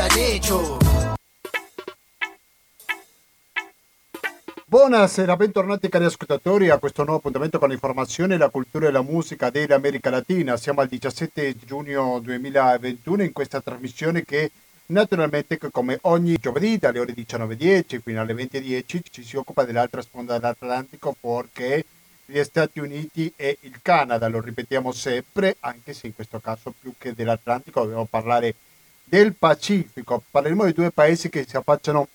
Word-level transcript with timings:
han 0.00 0.18
hecho. 0.18 0.78
Buonasera, 4.64 5.36
bentornati 5.36 5.88
cari 5.88 6.04
ascoltatori 6.04 6.70
a 6.70 6.78
questo 6.78 7.02
nuovo 7.02 7.18
appuntamento 7.18 7.58
con 7.58 7.70
l'informazione, 7.70 8.36
la 8.36 8.50
cultura 8.50 8.86
e 8.86 8.92
la 8.92 9.02
musica 9.02 9.50
dell'America 9.50 10.10
Latina. 10.10 10.56
Siamo 10.56 10.80
al 10.80 10.88
17 10.88 11.56
giugno 11.64 12.20
2021 12.20 13.24
in 13.24 13.32
questa 13.32 13.60
trasmissione 13.60 14.24
che 14.24 14.50
naturalmente 14.86 15.58
come 15.58 15.98
ogni 16.02 16.36
giovedì 16.36 16.78
dalle 16.78 17.00
ore 17.00 17.14
19.10 17.14 18.00
fino 18.00 18.20
alle 18.20 18.32
20.10 18.32 19.00
ci 19.10 19.24
si 19.24 19.36
occupa 19.36 19.64
dell'altra 19.64 20.02
sponda 20.02 20.38
dell'Atlantico 20.38 21.16
perché 21.20 21.84
gli 22.24 22.42
Stati 22.44 22.78
Uniti 22.78 23.32
e 23.34 23.58
il 23.62 23.80
Canada, 23.82 24.28
lo 24.28 24.40
ripetiamo 24.40 24.92
sempre, 24.92 25.56
anche 25.60 25.92
se 25.92 26.06
in 26.06 26.14
questo 26.14 26.38
caso 26.38 26.72
più 26.78 26.94
che 26.96 27.12
dell'Atlantico 27.12 27.80
dobbiamo 27.80 28.06
parlare 28.08 28.54
del 29.10 29.34
Pacifico. 29.34 30.22
Parleremo 30.30 30.64
di 30.66 30.72
due 30.72 30.92
paesi 30.92 31.28
che 31.28 31.44
si 31.46 31.56
affacciano 31.56 32.08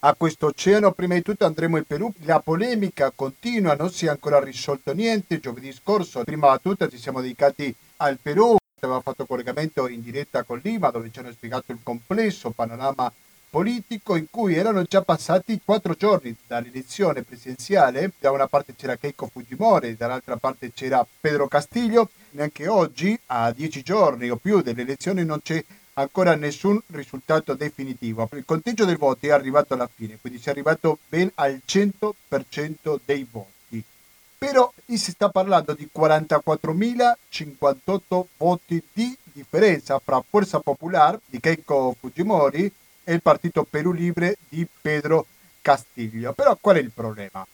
a 0.00 0.14
questo 0.14 0.46
oceano. 0.46 0.92
Prima 0.92 1.14
di 1.14 1.22
tutto 1.22 1.44
andremo 1.44 1.76
in 1.76 1.84
Perù. 1.84 2.10
La 2.20 2.40
polemica 2.40 3.12
continua, 3.14 3.74
non 3.74 3.90
si 3.92 4.06
è 4.06 4.08
ancora 4.08 4.40
risolto 4.40 4.94
niente. 4.94 5.38
Giovedì 5.38 5.70
scorso, 5.70 6.24
prima 6.24 6.48
battuta, 6.48 6.88
ci 6.88 6.96
siamo 6.96 7.20
dedicati 7.20 7.72
al 7.98 8.18
Perù. 8.20 8.56
Abbiamo 8.80 9.02
fatto 9.02 9.26
collegamento 9.26 9.86
in 9.88 10.00
diretta 10.00 10.42
con 10.42 10.58
Lima 10.64 10.90
dove 10.90 11.10
ci 11.12 11.18
hanno 11.18 11.30
spiegato 11.32 11.72
il 11.72 11.80
complesso 11.82 12.48
panorama 12.50 13.12
politico 13.50 14.16
in 14.16 14.26
cui 14.30 14.54
erano 14.54 14.84
già 14.84 15.02
passati 15.02 15.60
quattro 15.62 15.92
giorni 15.92 16.34
dall'elezione 16.46 17.22
presidenziale. 17.22 18.12
Da 18.18 18.30
una 18.30 18.46
parte 18.46 18.74
c'era 18.74 18.96
Keiko 18.96 19.26
Fujimori, 19.26 19.94
dall'altra 19.94 20.38
parte 20.38 20.72
c'era 20.72 21.06
Pedro 21.20 21.48
Castillo. 21.48 22.08
Neanche 22.30 22.66
oggi, 22.68 23.18
a 23.26 23.52
dieci 23.52 23.82
giorni 23.82 24.30
o 24.30 24.36
più 24.36 24.62
delle 24.62 24.80
elezioni, 24.80 25.24
non 25.26 25.42
c'è 25.42 25.62
ancora 25.94 26.34
nessun 26.34 26.78
risultato 26.88 27.54
definitivo. 27.54 28.28
Il 28.32 28.44
conteggio 28.44 28.84
dei 28.84 28.96
voti 28.96 29.28
è 29.28 29.32
arrivato 29.32 29.72
alla 29.74 29.88
fine, 29.92 30.18
quindi 30.20 30.38
si 30.38 30.48
è 30.48 30.52
arrivato 30.52 30.98
ben 31.08 31.30
al 31.34 31.60
100% 31.66 33.00
dei 33.04 33.26
voti. 33.30 33.82
Però 34.38 34.72
si 34.86 34.96
sta 34.96 35.28
parlando 35.28 35.74
di 35.74 35.90
44.058 35.94 38.24
voti 38.36 38.82
di 38.92 39.14
differenza 39.32 40.00
fra 40.02 40.24
Forza 40.26 40.60
Popolare 40.60 41.20
di 41.26 41.38
Keiko 41.40 41.94
Fujimori 41.98 42.72
e 43.04 43.12
il 43.12 43.20
Partito 43.20 43.64
Perù 43.64 43.92
Libre 43.92 44.38
di 44.48 44.66
Pedro 44.80 45.26
Castillo. 45.60 46.32
Però 46.32 46.56
qual 46.58 46.76
è 46.76 46.80
il 46.80 46.90
problema? 46.90 47.46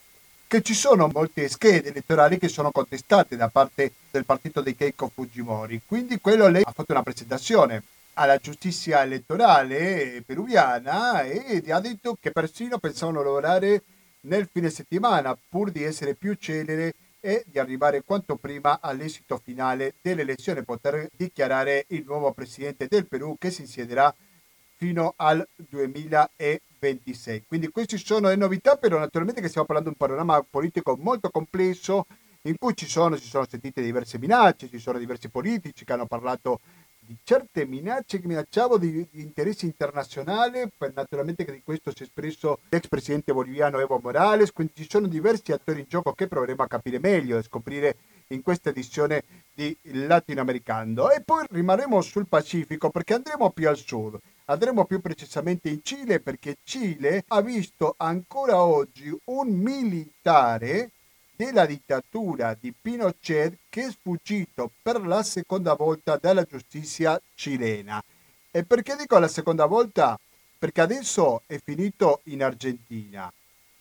Che 0.48 0.62
ci 0.62 0.74
sono 0.74 1.10
molte 1.12 1.48
schede 1.48 1.88
elettorali 1.88 2.38
che 2.38 2.46
sono 2.46 2.70
contestate 2.70 3.34
da 3.34 3.48
parte 3.48 3.90
del 4.12 4.24
partito 4.24 4.60
di 4.60 4.76
Keiko 4.76 5.10
Fujimori. 5.12 5.80
Quindi 5.84 6.20
quello 6.20 6.46
lei 6.46 6.62
ha 6.64 6.72
fatto 6.72 6.92
una 6.92 7.02
presentazione 7.02 7.82
alla 8.18 8.38
giustizia 8.38 9.02
elettorale 9.02 10.22
peruviana 10.24 11.22
e 11.22 11.62
ha 11.70 11.80
detto 11.80 12.16
che 12.18 12.30
persino 12.30 12.78
pensavano 12.78 13.22
lavorare 13.22 13.82
nel 14.22 14.48
fine 14.50 14.70
settimana 14.70 15.36
pur 15.48 15.70
di 15.70 15.82
essere 15.82 16.14
più 16.14 16.34
celere 16.34 16.94
e 17.20 17.44
di 17.46 17.58
arrivare 17.58 18.02
quanto 18.04 18.36
prima 18.36 18.78
all'esito 18.80 19.40
finale 19.42 19.94
dell'elezione, 20.00 20.62
poter 20.62 21.08
dichiarare 21.16 21.84
il 21.88 22.04
nuovo 22.06 22.32
presidente 22.32 22.86
del 22.88 23.06
Perù 23.06 23.36
che 23.38 23.50
si 23.50 23.62
insiederà 23.62 24.14
fino 24.76 25.14
al 25.16 25.46
2026. 25.56 27.44
Quindi 27.46 27.68
queste 27.68 27.98
sono 27.98 28.28
le 28.28 28.36
novità, 28.36 28.76
però 28.76 28.98
naturalmente 28.98 29.40
che 29.40 29.48
stiamo 29.48 29.66
parlando 29.66 29.90
di 29.90 29.96
un 29.98 30.06
panorama 30.06 30.42
politico 30.48 30.96
molto 30.98 31.30
complesso 31.30 32.06
in 32.42 32.56
cui 32.58 32.76
ci 32.76 32.86
sono, 32.86 33.16
si 33.16 33.26
sono 33.26 33.46
sentite 33.48 33.82
diverse 33.82 34.18
minacce, 34.18 34.68
ci 34.68 34.78
sono 34.78 34.98
diversi 34.98 35.28
politici 35.28 35.84
che 35.84 35.92
hanno 35.92 36.06
parlato 36.06 36.60
di 36.62 36.75
certe 37.22 37.66
minacce 37.66 38.20
che 38.20 38.26
minacciavo 38.26 38.78
di, 38.78 39.06
di 39.10 39.22
interesse 39.22 39.66
internazionale, 39.66 40.70
naturalmente 40.94 41.44
che 41.44 41.52
di 41.52 41.62
questo 41.62 41.90
si 41.90 42.02
è 42.02 42.06
espresso 42.06 42.60
l'ex 42.68 42.88
presidente 42.88 43.32
boliviano 43.32 43.78
Evo 43.78 44.00
Morales, 44.02 44.52
quindi 44.52 44.72
ci 44.76 44.86
sono 44.88 45.06
diversi 45.06 45.52
attori 45.52 45.80
in 45.80 45.86
gioco 45.88 46.12
che 46.12 46.26
proveremo 46.26 46.62
a 46.62 46.66
capire 46.68 46.98
meglio 46.98 47.38
e 47.38 47.42
scoprire 47.42 47.96
in 48.28 48.42
questa 48.42 48.70
edizione 48.70 49.22
di 49.54 49.76
Latinoamericano. 49.82 51.10
E 51.10 51.22
poi 51.22 51.46
rimarremo 51.50 52.00
sul 52.00 52.26
Pacifico 52.26 52.90
perché 52.90 53.14
andremo 53.14 53.50
più 53.50 53.68
al 53.68 53.76
sud. 53.76 54.18
Andremo 54.48 54.84
più 54.84 55.00
precisamente 55.00 55.68
in 55.68 55.80
Cile 55.82 56.20
perché 56.20 56.58
Cile 56.62 57.24
ha 57.28 57.40
visto 57.40 57.94
ancora 57.96 58.62
oggi 58.62 59.16
un 59.24 59.48
militare 59.48 60.90
della 61.36 61.66
dittatura 61.66 62.56
di 62.58 62.72
Pinochet 62.72 63.58
che 63.68 63.84
è 63.84 63.90
sfuggito 63.90 64.70
per 64.82 65.06
la 65.06 65.22
seconda 65.22 65.74
volta 65.74 66.16
dalla 66.16 66.44
giustizia 66.44 67.20
cilena. 67.34 68.02
E 68.50 68.64
perché 68.64 68.96
dico 68.96 69.18
la 69.18 69.28
seconda 69.28 69.66
volta? 69.66 70.18
Perché 70.58 70.80
adesso 70.80 71.42
è 71.46 71.60
finito 71.62 72.20
in 72.24 72.42
Argentina, 72.42 73.30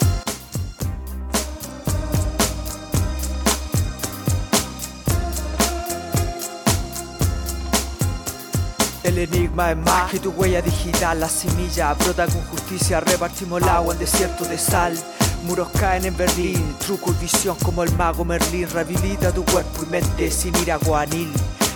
El 9.03 9.17
enigma 9.17 9.71
es 9.71 9.77
más 9.77 10.11
que 10.11 10.19
tu 10.19 10.31
huella 10.31 10.61
digital, 10.61 11.19
la 11.19 11.27
semilla 11.27 11.93
brota 11.93 12.25
con 12.25 12.41
justicia, 12.45 13.01
repartimos 13.01 13.61
el 13.61 13.67
agua 13.67 13.93
en 13.93 13.99
desierto 13.99 14.45
de 14.45 14.57
sal. 14.57 14.97
Muros 15.43 15.67
caen 15.77 16.05
en 16.05 16.15
Berlín, 16.15 16.75
truco 16.79 17.11
y 17.11 17.21
visión 17.21 17.57
como 17.61 17.83
el 17.83 17.91
mago 17.97 18.23
Merlín. 18.23 18.69
Rehabilita 18.69 19.33
tu 19.33 19.43
cuerpo 19.43 19.83
y 19.83 19.87
mente 19.87 20.31
sin 20.31 20.55
ir 20.55 20.71
a 20.71 20.77
guanil. 20.77 21.29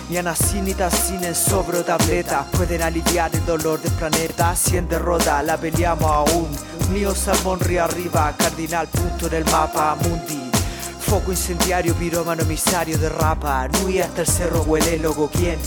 Ni 0.08 0.16
anacinita 0.16 0.90
sin 0.90 1.22
en 1.22 1.34
sobre 1.34 1.82
tableta 1.82 2.46
pueden 2.52 2.80
aliviar 2.80 3.30
el 3.34 3.44
dolor 3.44 3.78
del 3.82 3.92
planeta. 3.92 4.56
Si 4.56 4.78
en 4.78 4.88
derrota 4.88 5.42
la 5.42 5.58
peleamos 5.58 6.10
aún. 6.10 6.48
Mío 6.90 7.14
salmón 7.14 7.60
río 7.60 7.84
arriba, 7.84 8.34
cardinal 8.38 8.88
punto 8.88 9.26
en 9.26 9.34
el 9.34 9.44
mapa 9.44 9.94
mundi. 9.96 10.50
Foco 10.98 11.30
incendiario, 11.30 11.94
pirómano 11.94 12.40
emisario 12.40 12.96
de 12.96 13.10
rapa. 13.10 13.68
Nui 13.68 14.00
hasta 14.00 14.22
el 14.22 14.26
cerro 14.26 14.62
huele 14.62 14.96
loco 14.98 15.28
quién. 15.30 15.58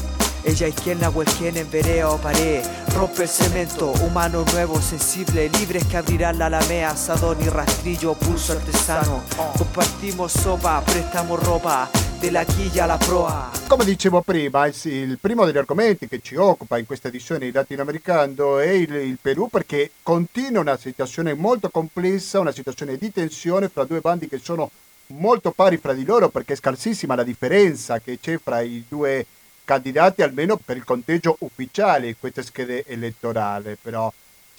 Ella 0.44 0.68
la 1.00 1.12
quien 1.38 1.56
en 1.56 1.70
verea 1.70 2.10
o 2.10 2.18
pared 2.18 2.64
Rompe 2.96 3.24
el 3.24 3.30
cemento, 3.30 3.92
humano 4.04 4.44
nuevo, 4.54 4.82
sensible 4.82 5.50
Libres 5.50 5.86
que 5.86 5.98
abrirán 5.98 6.40
la 6.40 6.48
alamea, 6.48 6.92
asadón 6.92 7.38
y 7.42 7.50
rastrillo 7.50 8.16
Pulso 8.16 8.54
artesano, 8.54 9.24
compartimos 9.58 10.32
sopa 10.32 10.82
Prestamos 10.84 11.42
ropa, 11.44 11.90
la 12.30 12.46
quilla 12.46 12.84
alla 12.84 12.98
proa. 12.98 13.52
Come 13.68 13.86
dicevo 13.86 14.22
prima, 14.22 14.68
il 14.68 15.18
primo 15.20 15.46
degli 15.46 15.58
argomenti 15.58 16.08
che 16.08 16.22
ci 16.22 16.36
occupa 16.36 16.78
in 16.78 16.86
questa 16.86 17.08
edizione 17.08 17.46
di 17.46 17.52
Latinoamericano 17.52 18.60
è 18.60 18.70
il, 18.70 18.94
il 18.94 19.18
Perù 19.22 19.48
perché 19.48 19.92
continua 20.04 20.62
una 20.62 20.78
situazione 20.78 21.34
molto 21.34 21.70
complessa, 21.70 22.40
una 22.40 22.52
situazione 22.52 22.98
di 22.98 23.12
tensione 23.12 23.70
fra 23.70 23.86
due 23.86 24.02
bandi 24.02 24.28
che 24.28 24.40
sono 24.40 24.70
molto 25.08 25.52
pari 25.52 25.78
fra 25.78 25.94
di 25.94 26.06
loro 26.06 26.30
perché 26.30 26.54
è 26.54 26.56
scarsissima 26.56 27.16
la 27.16 27.24
differenza 27.24 28.00
che 28.00 28.20
c'è 28.20 28.40
fra 28.42 28.62
i 28.62 28.84
due 28.88 29.26
candidati 29.64 30.22
almeno 30.22 30.58
per 30.58 30.78
il 30.78 30.84
conteggio 30.84 31.36
ufficiale 31.40 32.08
in 32.08 32.20
queste 32.20 32.44
schede 32.44 32.84
elettorali 32.86 33.78
però 33.82 34.12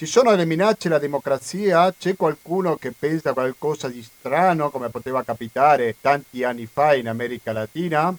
ci 0.03 0.07
sono 0.07 0.31
delle 0.31 0.47
minacce 0.47 0.89
alla 0.89 0.99
democrazia? 0.99 1.95
C'è 1.97 2.17
qualcuno 2.17 2.75
che 2.75 2.91
pensa 2.91 3.33
qualcosa 3.33 3.89
di 3.89 4.03
strano 4.03 4.71
come 4.71 4.89
poteva 4.89 5.23
capitare 5.23 5.95
tanti 6.01 6.43
anni 6.43 6.67
fa 6.67 6.95
in 6.95 7.09
America 7.09 7.53
Latina? 7.53 8.13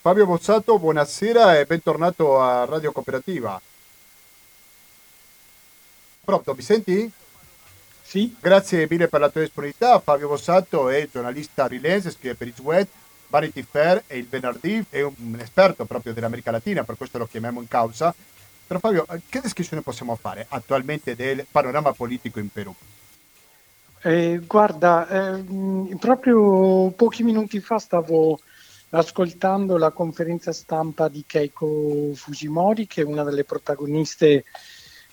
Fabio 0.00 0.24
Bozzato, 0.24 0.78
buonasera 0.78 1.58
e 1.58 1.66
bentornato 1.66 2.40
a 2.40 2.64
Radio 2.64 2.92
Cooperativa. 2.92 3.60
Pronto, 6.24 6.54
mi 6.54 6.62
senti? 6.62 7.10
Sì. 8.02 8.34
Grazie 8.40 8.86
mille 8.88 9.08
per 9.08 9.20
la 9.20 9.28
tua 9.28 9.42
disponibilità. 9.42 10.00
Fabio 10.00 10.28
Bossato 10.28 10.88
è 10.88 11.06
giornalista 11.12 11.66
freelance, 11.66 12.12
scrive 12.12 12.34
per 12.34 12.46
il 12.46 12.54
Web, 12.62 12.86
Vanity 13.28 13.62
Fair 13.62 14.04
e 14.06 14.18
il 14.18 14.26
venerdì, 14.28 14.84
è 14.88 15.02
un 15.02 15.38
esperto 15.40 15.84
proprio 15.84 16.12
dell'America 16.12 16.50
Latina, 16.50 16.84
per 16.84 16.96
questo 16.96 17.18
lo 17.18 17.26
chiamiamo 17.26 17.60
in 17.60 17.68
causa. 17.68 18.14
Però 18.66 18.78
Fabio, 18.78 19.06
che 19.28 19.40
descrizione 19.40 19.82
possiamo 19.82 20.16
fare 20.16 20.46
attualmente 20.48 21.14
del 21.14 21.46
panorama 21.50 21.92
politico 21.92 22.38
in 22.38 22.50
Perù? 22.50 22.74
Eh, 24.02 24.40
guarda, 24.46 25.08
eh, 25.08 25.44
proprio 25.98 26.90
pochi 26.90 27.22
minuti 27.22 27.60
fa 27.60 27.78
stavo 27.78 28.38
ascoltando 28.90 29.76
la 29.76 29.90
conferenza 29.90 30.52
stampa 30.52 31.08
di 31.08 31.24
Keiko 31.26 32.12
Fujimori, 32.14 32.86
che 32.86 33.02
è 33.02 33.04
una 33.04 33.24
delle 33.24 33.44
protagoniste 33.44 34.44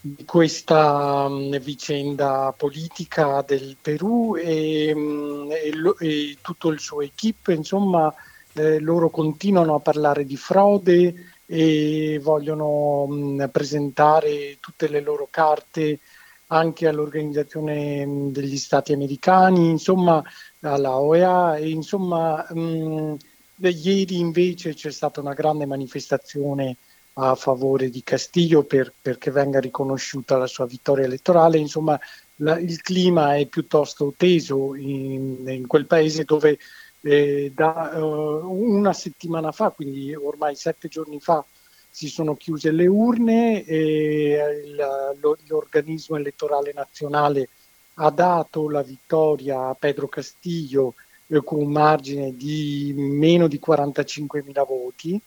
di 0.03 0.25
questa 0.25 1.27
um, 1.27 1.55
vicenda 1.59 2.51
politica 2.57 3.43
del 3.45 3.77
Perù 3.79 4.35
e, 4.35 4.91
um, 4.93 5.51
e, 5.51 5.71
e, 5.99 6.37
tutto 6.41 6.69
il 6.69 6.79
suo 6.79 7.01
equip, 7.01 7.49
insomma, 7.49 8.11
eh, 8.53 8.79
loro 8.79 9.11
continuano 9.11 9.75
a 9.75 9.79
parlare 9.79 10.25
di 10.25 10.35
frode 10.37 11.33
e 11.45 12.19
vogliono 12.21 13.03
um, 13.03 13.47
presentare 13.51 14.57
tutte 14.59 14.87
le 14.87 15.01
loro 15.01 15.27
carte 15.29 15.99
anche 16.47 16.87
all'Organizzazione 16.87 18.29
degli 18.31 18.57
Stati 18.57 18.93
Americani, 18.93 19.69
insomma, 19.69 20.21
alla 20.61 20.99
OEA 20.99 21.57
e 21.57 21.69
insomma, 21.69 22.45
ieri 22.49 24.17
invece 24.19 24.73
c'è 24.73 24.91
stata 24.91 25.21
una 25.21 25.33
grande 25.33 25.65
manifestazione 25.65 26.77
a 27.13 27.35
favore 27.35 27.89
di 27.89 28.03
Castillo 28.03 28.63
per, 28.63 28.93
perché 29.01 29.31
venga 29.31 29.59
riconosciuta 29.59 30.37
la 30.37 30.47
sua 30.47 30.65
vittoria 30.65 31.05
elettorale. 31.05 31.57
Insomma, 31.57 31.99
la, 32.37 32.57
il 32.57 32.81
clima 32.81 33.35
è 33.35 33.45
piuttosto 33.47 34.13
teso 34.15 34.75
in, 34.75 35.43
in 35.47 35.67
quel 35.67 35.85
paese 35.85 36.23
dove 36.23 36.57
eh, 37.01 37.51
da 37.53 37.91
uh, 37.95 38.51
una 38.51 38.93
settimana 38.93 39.51
fa, 39.51 39.71
quindi 39.71 40.13
ormai 40.15 40.55
sette 40.55 40.87
giorni 40.87 41.19
fa, 41.19 41.43
si 41.89 42.07
sono 42.07 42.35
chiuse 42.35 42.71
le 42.71 42.87
urne 42.87 43.65
e 43.65 44.61
il, 44.65 45.17
lo, 45.19 45.37
l'organismo 45.47 46.15
elettorale 46.15 46.71
nazionale 46.73 47.49
ha 47.95 48.09
dato 48.09 48.69
la 48.69 48.81
vittoria 48.81 49.67
a 49.67 49.75
Pedro 49.77 50.07
Castillo 50.07 50.93
eh, 51.27 51.43
con 51.43 51.59
un 51.59 51.71
margine 51.71 52.35
di 52.35 52.93
meno 52.95 53.47
di 53.47 53.59
45.000 53.63 54.65
voti 54.65 55.21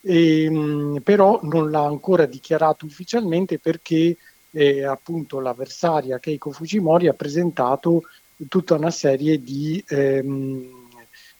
e, 0.00 0.44
ehm, 0.44 1.00
però 1.02 1.40
non 1.42 1.70
l'ha 1.70 1.84
ancora 1.84 2.26
dichiarato 2.26 2.86
ufficialmente 2.86 3.58
perché 3.58 4.16
eh, 4.52 4.84
appunto 4.84 5.40
l'avversaria 5.40 6.18
Keiko 6.18 6.50
Fujimori 6.50 7.08
ha 7.08 7.14
presentato 7.14 8.02
tutta 8.48 8.74
una 8.74 8.90
serie 8.90 9.40
di, 9.40 9.82
ehm, 9.86 10.88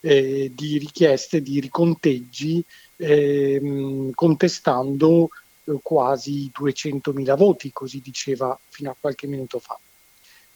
eh, 0.01 0.53
di 0.55 0.79
richieste 0.79 1.43
di 1.43 1.61
riconteggi 1.61 2.65
ehm, 2.97 4.12
contestando 4.12 5.31
eh, 5.65 5.79
quasi 5.83 6.51
200.000 6.53 7.37
voti, 7.37 7.73
così 7.73 8.01
diceva 8.01 8.59
fino 8.69 8.91
a 8.91 8.97
qualche 8.99 9.27
minuto 9.27 9.59
fa. 9.59 9.79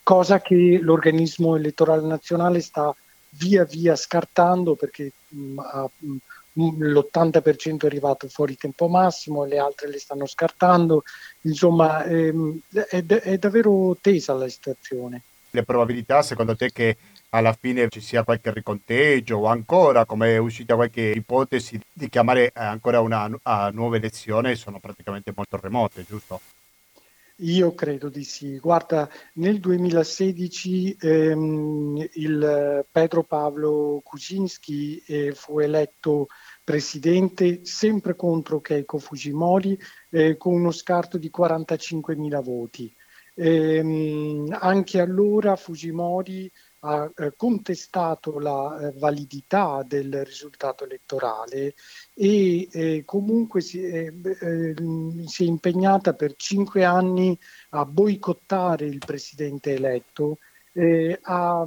Cosa 0.03 0.41
che 0.41 0.79
l'organismo 0.81 1.56
elettorale 1.56 2.06
nazionale 2.06 2.61
sta 2.61 2.95
via 3.37 3.65
via 3.65 3.97
scartando 3.97 4.75
perché 4.75 5.12
mh, 5.29 5.59
ha 5.59 5.91
mh, 5.99 6.17
l'80% 6.55 7.83
è 7.83 7.87
arrivato 7.87 8.29
fuori 8.29 8.56
tempo 8.56 8.89
massimo, 8.89 9.45
le 9.45 9.59
altre 9.59 9.89
le 9.89 9.99
stanno 9.99 10.27
scartando, 10.27 11.03
insomma 11.43 12.05
ehm, 12.05 12.59
è, 12.73 13.05
è, 13.05 13.39
davvero 13.39 13.97
tesa 14.01 14.35
la 14.35 14.49
situazione. 14.49 15.23
Le 15.51 15.62
probabilità 15.62 16.23
secondo 16.23 16.56
te 16.56 16.71
che 16.73 16.97
alla 17.31 17.53
fine 17.53 17.89
ci 17.89 18.01
sia 18.01 18.23
qualche 18.23 18.53
riconteggio 18.53 19.39
o 19.39 19.47
ancora 19.47 20.05
come 20.05 20.35
è 20.35 20.37
uscita 20.39 20.77
qualche 20.77 21.03
ipotesi 21.03 21.81
di 21.93 22.09
chiamare 22.09 22.53
ancora 22.55 23.01
una 23.01 23.29
nuova 23.73 23.97
elezione 23.97 24.55
sono 24.55 24.79
praticamente 24.79 25.33
molto 25.35 25.59
remote, 25.61 26.05
giusto? 26.09 26.41
Io 27.39 27.75
credo 27.75 28.09
di 28.09 28.23
sì. 28.23 28.59
Guarda, 28.59 29.11
nel 29.35 29.59
2016 29.59 30.97
ehm, 31.01 32.09
il 32.12 32.87
Pedro 32.89 33.25
Pavlo 33.25 34.01
Kuczynski 34.05 35.03
eh, 35.05 35.33
fu 35.33 35.59
eletto 35.59 36.29
presidente 36.65 37.65
sempre 37.65 38.17
contro 38.17 38.61
Keiko 38.61 38.99
Fujimori 38.99 39.79
eh, 40.11 40.37
con 40.39 40.55
uno 40.55 40.71
scarto 40.71 41.19
di 41.19 41.31
45.000 41.35 42.43
voti. 42.43 42.93
Ehm, 43.37 44.57
anche 44.59 45.01
allora 45.01 45.57
Fujimori 45.57 46.51
ha 46.81 47.11
eh, 47.17 47.33
contestato 47.37 48.39
la 48.39 48.79
eh, 48.79 48.93
validità 48.99 49.83
del 49.87 50.25
risultato 50.25 50.85
elettorale 50.85 51.75
e 52.15 52.69
eh, 52.71 53.03
comunque 53.05 53.61
si, 53.61 53.83
eh, 53.83 54.13
eh, 54.23 54.75
si, 55.27 55.45
è 55.45 55.47
impegnata 55.47 56.13
per 56.15 56.35
cinque 56.37 56.85
anni 56.85 57.37
a 57.71 57.85
boicottare 57.85 58.87
il 58.87 58.99
presidente 58.99 59.75
eletto 59.75 60.39
eh, 60.73 61.19
a, 61.23 61.65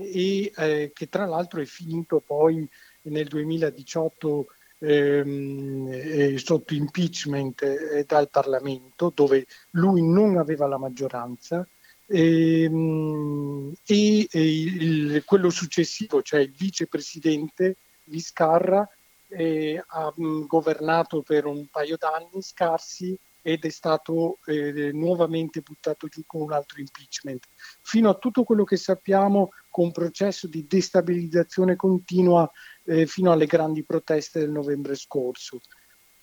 e 0.00 0.90
che 0.94 1.08
tra 1.08 1.26
l'altro 1.26 1.60
è 1.60 1.64
finito 1.64 2.20
poi 2.20 2.68
nel 3.02 3.28
2018 3.28 4.46
ehm, 4.78 6.36
sotto 6.36 6.74
impeachment 6.74 8.04
dal 8.04 8.30
Parlamento 8.30 9.12
dove 9.14 9.46
lui 9.70 10.02
non 10.02 10.36
aveva 10.36 10.66
la 10.66 10.78
maggioranza 10.78 11.66
ehm, 12.06 13.72
e, 13.84 14.28
e 14.30 14.60
il, 14.60 15.24
quello 15.24 15.50
successivo, 15.50 16.22
cioè 16.22 16.40
il 16.40 16.52
vicepresidente 16.52 17.76
Viscarra, 18.04 18.86
eh, 19.28 19.82
ha 19.86 20.12
mh, 20.14 20.46
governato 20.46 21.22
per 21.22 21.46
un 21.46 21.66
paio 21.70 21.96
d'anni 21.96 22.42
scarsi 22.42 23.16
ed 23.42 23.64
è 23.64 23.68
stato 23.68 24.38
eh, 24.46 24.90
nuovamente 24.92 25.60
buttato 25.60 26.06
giù 26.06 26.22
con 26.24 26.42
un 26.42 26.52
altro 26.52 26.80
impeachment. 26.80 27.44
Fino 27.82 28.08
a 28.08 28.14
tutto 28.14 28.44
quello 28.44 28.64
che 28.64 28.76
sappiamo, 28.76 29.50
con 29.68 29.86
un 29.86 29.92
processo 29.92 30.46
di 30.46 30.66
destabilizzazione 30.66 31.76
continua 31.76 32.50
eh, 32.84 33.06
fino 33.06 33.32
alle 33.32 33.46
grandi 33.46 33.82
proteste 33.82 34.38
del 34.38 34.50
novembre 34.50 34.94
scorso. 34.94 35.60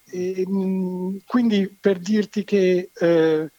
E, 0.05 0.45
mh, 0.47 1.23
quindi 1.25 1.67
per 1.67 1.99
dirti 1.99 2.43
che 2.43 2.89
eh, 2.93 3.51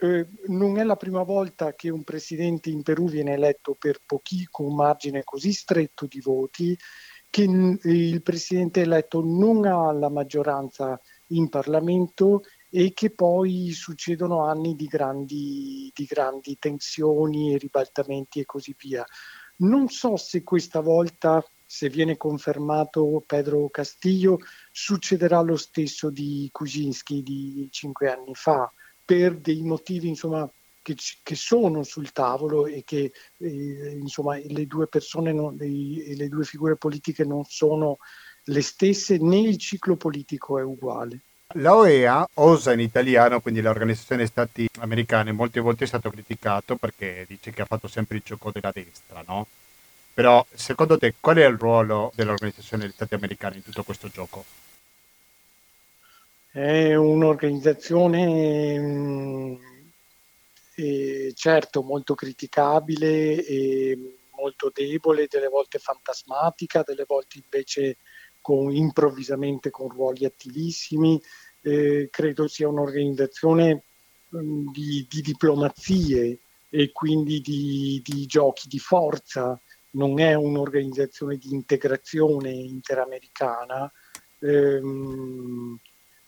eh, 0.00 0.26
non 0.46 0.78
è 0.78 0.84
la 0.84 0.96
prima 0.96 1.22
volta 1.22 1.74
che 1.74 1.88
un 1.88 2.04
presidente 2.04 2.70
in 2.70 2.82
Perù 2.82 3.08
viene 3.08 3.32
eletto 3.32 3.74
per 3.76 4.00
pochi, 4.04 4.46
con 4.50 4.66
un 4.66 4.76
margine 4.76 5.24
così 5.24 5.52
stretto 5.52 6.06
di 6.06 6.20
voti, 6.20 6.76
che 7.30 7.42
il 7.42 8.22
presidente 8.22 8.82
eletto 8.82 9.22
non 9.22 9.66
ha 9.66 9.92
la 9.92 10.08
maggioranza 10.08 10.98
in 11.28 11.48
Parlamento 11.48 12.42
e 12.70 12.92
che 12.92 13.10
poi 13.10 13.70
succedono 13.72 14.44
anni 14.44 14.74
di 14.74 14.86
grandi, 14.86 15.90
di 15.94 16.04
grandi 16.04 16.58
tensioni 16.58 17.54
e 17.54 17.58
ribaltamenti 17.58 18.40
e 18.40 18.44
così 18.44 18.74
via. 18.78 19.04
Non 19.58 19.88
so 19.88 20.16
se 20.16 20.42
questa 20.42 20.80
volta, 20.80 21.44
se 21.66 21.88
viene 21.88 22.16
confermato 22.16 23.22
Pedro 23.26 23.68
Castillo, 23.70 24.38
succederà 24.70 25.40
lo 25.40 25.56
stesso 25.56 26.10
di 26.10 26.48
Kuczynski 26.52 27.22
di 27.22 27.68
cinque 27.70 28.10
anni 28.10 28.34
fa 28.34 28.72
per 29.04 29.38
dei 29.40 29.62
motivi 29.62 30.08
insomma, 30.08 30.50
che, 30.82 30.94
che, 31.22 31.34
sono 31.34 31.82
sul 31.82 32.12
tavolo 32.12 32.66
e 32.66 32.84
che 32.84 33.10
eh, 33.38 33.98
insomma, 33.98 34.36
le 34.36 34.66
due 34.66 34.86
persone, 34.86 35.32
non, 35.32 35.56
le, 35.56 36.14
le 36.14 36.28
due 36.28 36.44
figure 36.44 36.76
politiche 36.76 37.24
non 37.24 37.44
sono 37.44 37.98
le 38.44 38.62
stesse 38.62 39.18
né 39.18 39.38
il 39.40 39.58
ciclo 39.58 39.96
politico 39.96 40.58
è 40.58 40.62
uguale. 40.62 41.24
La 41.54 41.74
OEA, 41.74 42.28
OSA 42.34 42.74
in 42.74 42.80
italiano, 42.80 43.40
quindi 43.40 43.62
l'Organizzazione 43.62 44.20
dei 44.20 44.30
Stati 44.30 44.68
Americani, 44.80 45.32
molte 45.32 45.60
volte 45.60 45.84
è 45.84 45.86
stato 45.86 46.10
criticato 46.10 46.76
perché 46.76 47.24
dice 47.26 47.52
che 47.52 47.62
ha 47.62 47.64
fatto 47.64 47.88
sempre 47.88 48.18
il 48.18 48.22
gioco 48.22 48.50
della 48.50 48.70
destra, 48.70 49.24
no? 49.26 49.46
Però 50.12 50.44
secondo 50.52 50.98
te 50.98 51.14
qual 51.18 51.36
è 51.38 51.46
il 51.46 51.56
ruolo 51.56 52.12
dell'Organizzazione 52.14 52.82
degli 52.82 52.92
Stati 52.92 53.14
Americani 53.14 53.56
in 53.56 53.62
tutto 53.62 53.82
questo 53.82 54.08
gioco? 54.08 54.44
È 56.50 56.94
un'organizzazione 56.94 58.78
mh, 58.78 58.84
mm, 58.84 59.54
eh, 60.74 61.32
certo 61.34 61.82
molto 61.82 62.14
criticabile 62.14 63.42
e 63.46 64.18
molto 64.36 64.70
debole, 64.72 65.26
delle 65.30 65.48
volte 65.48 65.78
fantasmatica, 65.78 66.82
delle 66.82 67.04
volte 67.06 67.38
invece 67.42 67.96
con, 68.48 68.74
improvvisamente 68.74 69.70
con 69.70 69.90
ruoli 69.90 70.24
attivissimi. 70.24 71.20
Eh, 71.60 72.08
credo 72.10 72.48
sia 72.48 72.66
un'organizzazione 72.68 73.82
mm, 74.34 74.70
di, 74.70 75.06
di, 75.06 75.20
diplomazie 75.20 76.38
e 76.70 76.90
quindi 76.90 77.42
di, 77.42 78.00
di, 78.02 78.24
giochi 78.24 78.66
di 78.66 78.78
forza, 78.78 79.60
non 79.90 80.18
è 80.18 80.32
un'organizzazione 80.32 81.36
di 81.36 81.52
integrazione 81.52 82.50
interamericana. 82.50 83.92
Ehm, 84.38 85.78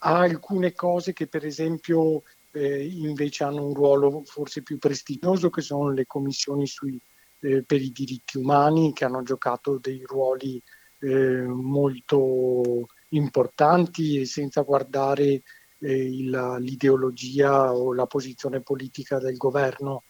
ha 0.03 0.19
alcune 0.19 0.75
cose 0.75 1.15
che 1.15 1.27
per 1.27 1.47
esempio 1.47 2.23
eh, 2.53 2.85
invece 2.85 3.45
hanno 3.45 3.65
un 3.65 3.73
ruolo 3.73 4.25
forse 4.27 4.63
più 4.63 4.79
prestigioso 4.79 5.49
che 5.49 5.63
sono 5.63 5.91
le 5.91 6.07
commissioni 6.07 6.67
sui, 6.67 7.01
eh, 7.41 7.63
per 7.63 7.81
i 7.81 7.93
diritti 7.93 8.37
umani 8.37 8.93
che 8.93 9.07
hanno 9.07 9.23
giocato 9.23 9.79
dei 9.79 10.03
ruoli 10.05 10.61
eh, 11.01 11.43
molto 11.43 12.87
importanti 13.11 14.21
e 14.21 14.27
senza 14.27 14.63
guardare 14.63 15.43
eh, 15.81 16.05
il, 16.07 16.57
l'ideologia 16.61 17.75
o 17.75 17.93
la 17.95 18.07
posizione 18.07 18.61
politica 18.61 19.19
del 19.19 19.37
governo 19.37 20.05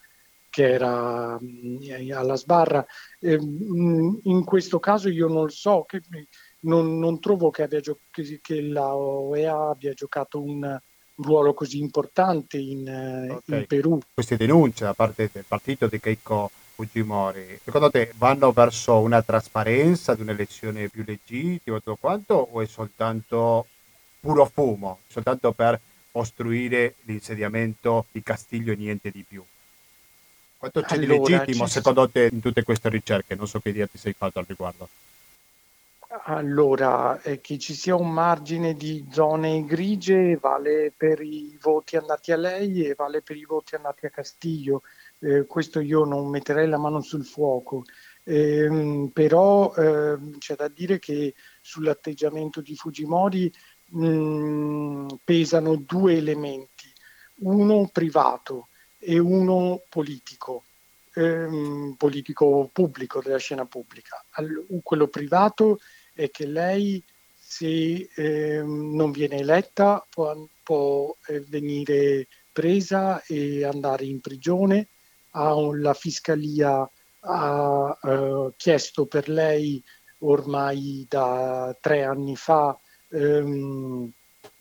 che 0.50 0.68
era 0.68 1.38
mh, 1.40 1.78
mm, 2.02 2.10
alla 2.12 2.36
sbarra. 2.36 2.84
Eh, 3.20 3.40
mh, 3.40 4.20
in 4.24 4.44
questo 4.44 4.80
caso 4.80 5.08
io 5.08 5.28
non 5.28 5.48
so, 5.48 5.84
che, 5.86 6.02
non, 6.60 6.98
non 6.98 7.20
trovo 7.20 7.50
che, 7.50 7.68
gio- 7.80 8.00
che, 8.10 8.40
che, 8.42 8.60
la 8.62 8.94
OEA 8.94 9.70
abbia 9.70 9.92
giocato 9.92 10.42
un, 10.42 10.78
ruolo 11.22 11.54
così 11.54 11.78
importante 11.78 12.58
in, 12.58 12.86
eh, 12.86 13.30
okay. 13.30 13.60
in 13.60 13.66
Perù. 13.66 13.98
Queste 14.12 14.36
denunce 14.36 14.84
da 14.84 14.94
parte 14.94 15.30
del 15.32 15.44
partito 15.46 15.86
di 15.86 16.00
Keiko 16.00 16.50
Fujimori, 16.80 17.60
secondo 17.62 17.90
te 17.90 18.10
vanno 18.16 18.52
verso 18.52 19.00
una 19.00 19.20
trasparenza 19.20 20.14
di 20.14 20.22
un'elezione 20.22 20.88
più 20.88 21.04
legittima 21.06 21.76
tutto 21.76 21.96
quanto 21.96 22.48
o 22.52 22.62
è 22.62 22.66
soltanto 22.66 23.66
puro 24.18 24.46
fumo, 24.46 25.00
soltanto 25.06 25.52
per 25.52 25.78
ostruire 26.12 26.94
l'insediamento 27.02 28.06
di 28.10 28.22
Castiglio 28.22 28.72
e 28.72 28.76
niente 28.76 29.10
di 29.10 29.22
più? 29.28 29.44
Quanto 30.56 30.80
c'è 30.80 30.94
allora, 30.94 31.18
di 31.18 31.32
legittimo 31.32 31.66
secondo 31.66 32.08
te 32.08 32.30
in 32.32 32.40
tutte 32.40 32.62
queste 32.62 32.88
ricerche? 32.88 33.34
Non 33.34 33.46
so 33.46 33.60
che 33.60 33.68
idea 33.68 33.86
ti 33.86 33.98
sei 33.98 34.14
fatto 34.14 34.38
al 34.38 34.46
riguardo. 34.48 34.88
Allora, 36.24 37.20
eh, 37.22 37.40
che 37.40 37.58
ci 37.58 37.74
sia 37.74 37.94
un 37.94 38.10
margine 38.10 38.74
di 38.74 39.06
zone 39.12 39.64
grigie 39.64 40.36
vale 40.36 40.92
per 40.96 41.20
i 41.20 41.56
voti 41.60 41.96
andati 41.96 42.32
a 42.32 42.36
lei 42.36 42.84
e 42.84 42.94
vale 42.94 43.20
per 43.20 43.36
i 43.36 43.44
voti 43.44 43.74
andati 43.74 44.06
a 44.06 44.10
Castiglio. 44.10 44.82
Eh, 45.20 45.46
questo 45.46 45.80
io 45.80 46.04
non 46.04 46.28
metterei 46.28 46.68
la 46.68 46.78
mano 46.78 47.00
sul 47.00 47.24
fuoco. 47.24 47.84
Eh, 48.24 49.10
però 49.12 49.74
ehm, 49.74 50.38
c'è 50.38 50.56
da 50.56 50.68
dire 50.68 50.98
che 50.98 51.34
sull'atteggiamento 51.60 52.60
di 52.60 52.74
Fujimori 52.74 53.52
mh, 53.90 54.06
mm, 54.06 55.06
pesano 55.24 55.76
due 55.76 56.16
elementi, 56.16 56.86
uno 57.40 57.88
privato 57.92 58.68
e 58.98 59.18
uno 59.18 59.82
politico 59.88 60.64
ehm, 61.14 61.94
politico 61.96 62.68
pubblico 62.72 63.20
della 63.22 63.38
scena 63.38 63.66
pubblica. 63.66 64.22
All- 64.30 64.66
quello 64.82 65.08
privato 65.08 65.80
è 66.12 66.30
che 66.30 66.46
lei 66.46 67.02
se 67.36 68.08
eh, 68.14 68.62
non 68.62 69.10
viene 69.10 69.38
eletta 69.38 70.04
può, 70.08 70.36
può 70.62 71.14
eh, 71.26 71.40
venire 71.40 72.28
presa 72.52 73.22
e 73.24 73.64
andare 73.64 74.04
in 74.04 74.20
prigione. 74.20 74.88
La 75.32 75.94
fiscalia 75.94 76.88
ha 77.20 77.98
eh, 78.02 78.52
chiesto 78.56 79.06
per 79.06 79.28
lei 79.28 79.82
ormai 80.18 81.06
da 81.08 81.76
tre 81.80 82.04
anni 82.04 82.36
fa 82.36 82.78
ehm, 83.10 84.10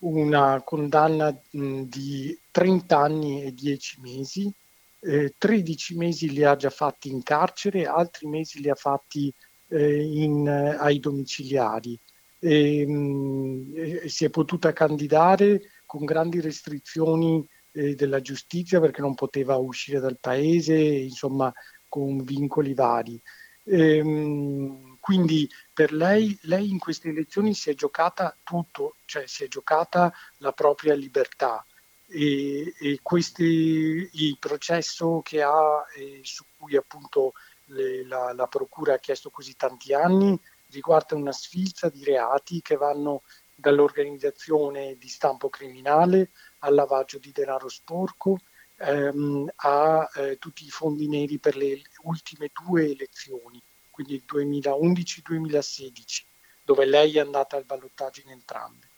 una 0.00 0.62
condanna 0.64 1.36
mh, 1.50 1.82
di 1.82 2.38
30 2.50 2.98
anni 2.98 3.44
e 3.44 3.52
10 3.52 4.00
mesi. 4.00 4.52
13 5.00 5.96
mesi 5.96 6.30
li 6.30 6.44
ha 6.44 6.56
già 6.56 6.68
fatti 6.68 7.08
in 7.08 7.22
carcere, 7.22 7.86
altri 7.86 8.26
mesi 8.26 8.60
li 8.60 8.68
ha 8.68 8.74
fatti 8.74 9.32
eh, 9.68 10.02
in, 10.02 10.46
eh, 10.46 10.76
ai 10.78 10.98
domiciliari. 10.98 11.98
E, 12.38 12.86
mh, 12.86 14.06
si 14.06 14.26
è 14.26 14.30
potuta 14.30 14.72
candidare 14.72 15.62
con 15.86 16.04
grandi 16.04 16.40
restrizioni 16.40 17.44
eh, 17.72 17.94
della 17.94 18.20
giustizia 18.20 18.80
perché 18.80 19.00
non 19.00 19.14
poteva 19.14 19.56
uscire 19.56 20.00
dal 20.00 20.18
paese, 20.18 20.74
insomma, 20.76 21.52
con 21.88 22.22
vincoli 22.24 22.74
vari. 22.74 23.20
E, 23.64 24.02
mh, 24.02 24.98
quindi 25.00 25.48
per 25.72 25.92
lei, 25.92 26.38
lei 26.42 26.68
in 26.70 26.78
queste 26.78 27.08
elezioni 27.08 27.54
si 27.54 27.70
è 27.70 27.74
giocata 27.74 28.36
tutto, 28.42 28.96
cioè 29.04 29.26
si 29.26 29.44
è 29.44 29.48
giocata 29.48 30.12
la 30.38 30.52
propria 30.52 30.94
libertà. 30.94 31.64
E, 32.06 32.74
e 32.78 32.98
questi, 33.02 34.08
il 34.12 34.36
processo 34.38 35.20
che 35.22 35.42
ha, 35.42 35.84
eh, 35.96 36.20
su 36.22 36.44
cui 36.56 36.76
appunto 36.76 37.32
le, 37.66 38.04
la, 38.04 38.32
la 38.32 38.46
Procura 38.46 38.94
ha 38.94 38.98
chiesto 38.98 39.30
così 39.30 39.54
tanti 39.56 39.94
anni 39.94 40.38
riguarda 40.70 41.16
una 41.16 41.32
sfilza 41.32 41.88
di 41.88 42.04
reati 42.04 42.60
che 42.62 42.76
vanno 42.76 43.22
dall'organizzazione 43.54 44.96
di 44.98 45.08
stampo 45.08 45.48
criminale 45.48 46.30
al 46.60 46.74
lavaggio 46.74 47.18
di 47.18 47.32
denaro 47.32 47.68
sporco 47.68 48.38
ehm, 48.78 49.50
a 49.56 50.08
eh, 50.14 50.38
tutti 50.38 50.64
i 50.64 50.70
fondi 50.70 51.08
neri 51.08 51.38
per 51.38 51.56
le 51.56 51.82
ultime 52.02 52.50
due 52.64 52.90
elezioni, 52.90 53.60
quindi 53.90 54.14
il 54.14 54.24
2011-2016, 54.26 56.24
dove 56.64 56.84
lei 56.86 57.16
è 57.16 57.20
andata 57.20 57.56
al 57.56 57.64
ballottaggio 57.64 58.22
in 58.22 58.30
entrambe. 58.30 58.88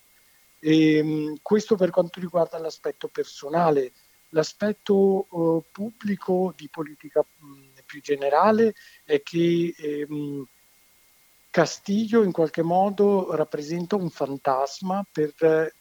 E, 0.59 0.97
ehm, 0.97 1.39
questo 1.43 1.77
per 1.77 1.91
quanto 1.91 2.21
riguarda 2.21 2.59
l'aspetto 2.59 3.09
personale, 3.09 3.93
l'aspetto 4.31 5.27
eh, 5.31 5.69
pubblico 5.71 6.53
di 6.57 6.69
politica 6.69 7.21
mh, 7.21 7.81
più 7.85 8.01
generale 8.01 8.75
è 9.05 9.23
che 9.23 9.75
ehm, 9.77 10.47
Castiglio 11.53 12.23
in 12.23 12.33
qualche 12.33 12.63
modo 12.63 13.37
rappresenta 13.37 13.95
un 13.95 14.09
fantasma 14.09 15.05
per 15.13 15.35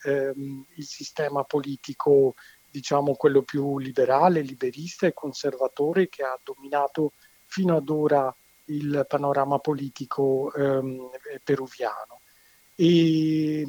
ehm, 0.04 0.66
il 0.76 0.84
sistema 0.86 1.46
politico, 1.46 2.36
diciamo 2.70 3.16
quello 3.16 3.44
più 3.44 3.80
liberale, 3.80 4.42
liberista 4.42 5.08
e 5.08 5.14
conservatore 5.14 6.10
che 6.10 6.24
ha 6.24 6.38
dominato 6.44 7.14
fino 7.46 7.78
ad 7.78 7.88
ora 7.88 8.36
il 8.66 9.06
panorama 9.08 9.60
politico 9.60 10.54
ehm, 10.54 11.10
peruviano. 11.42 12.20
E, 12.76 13.66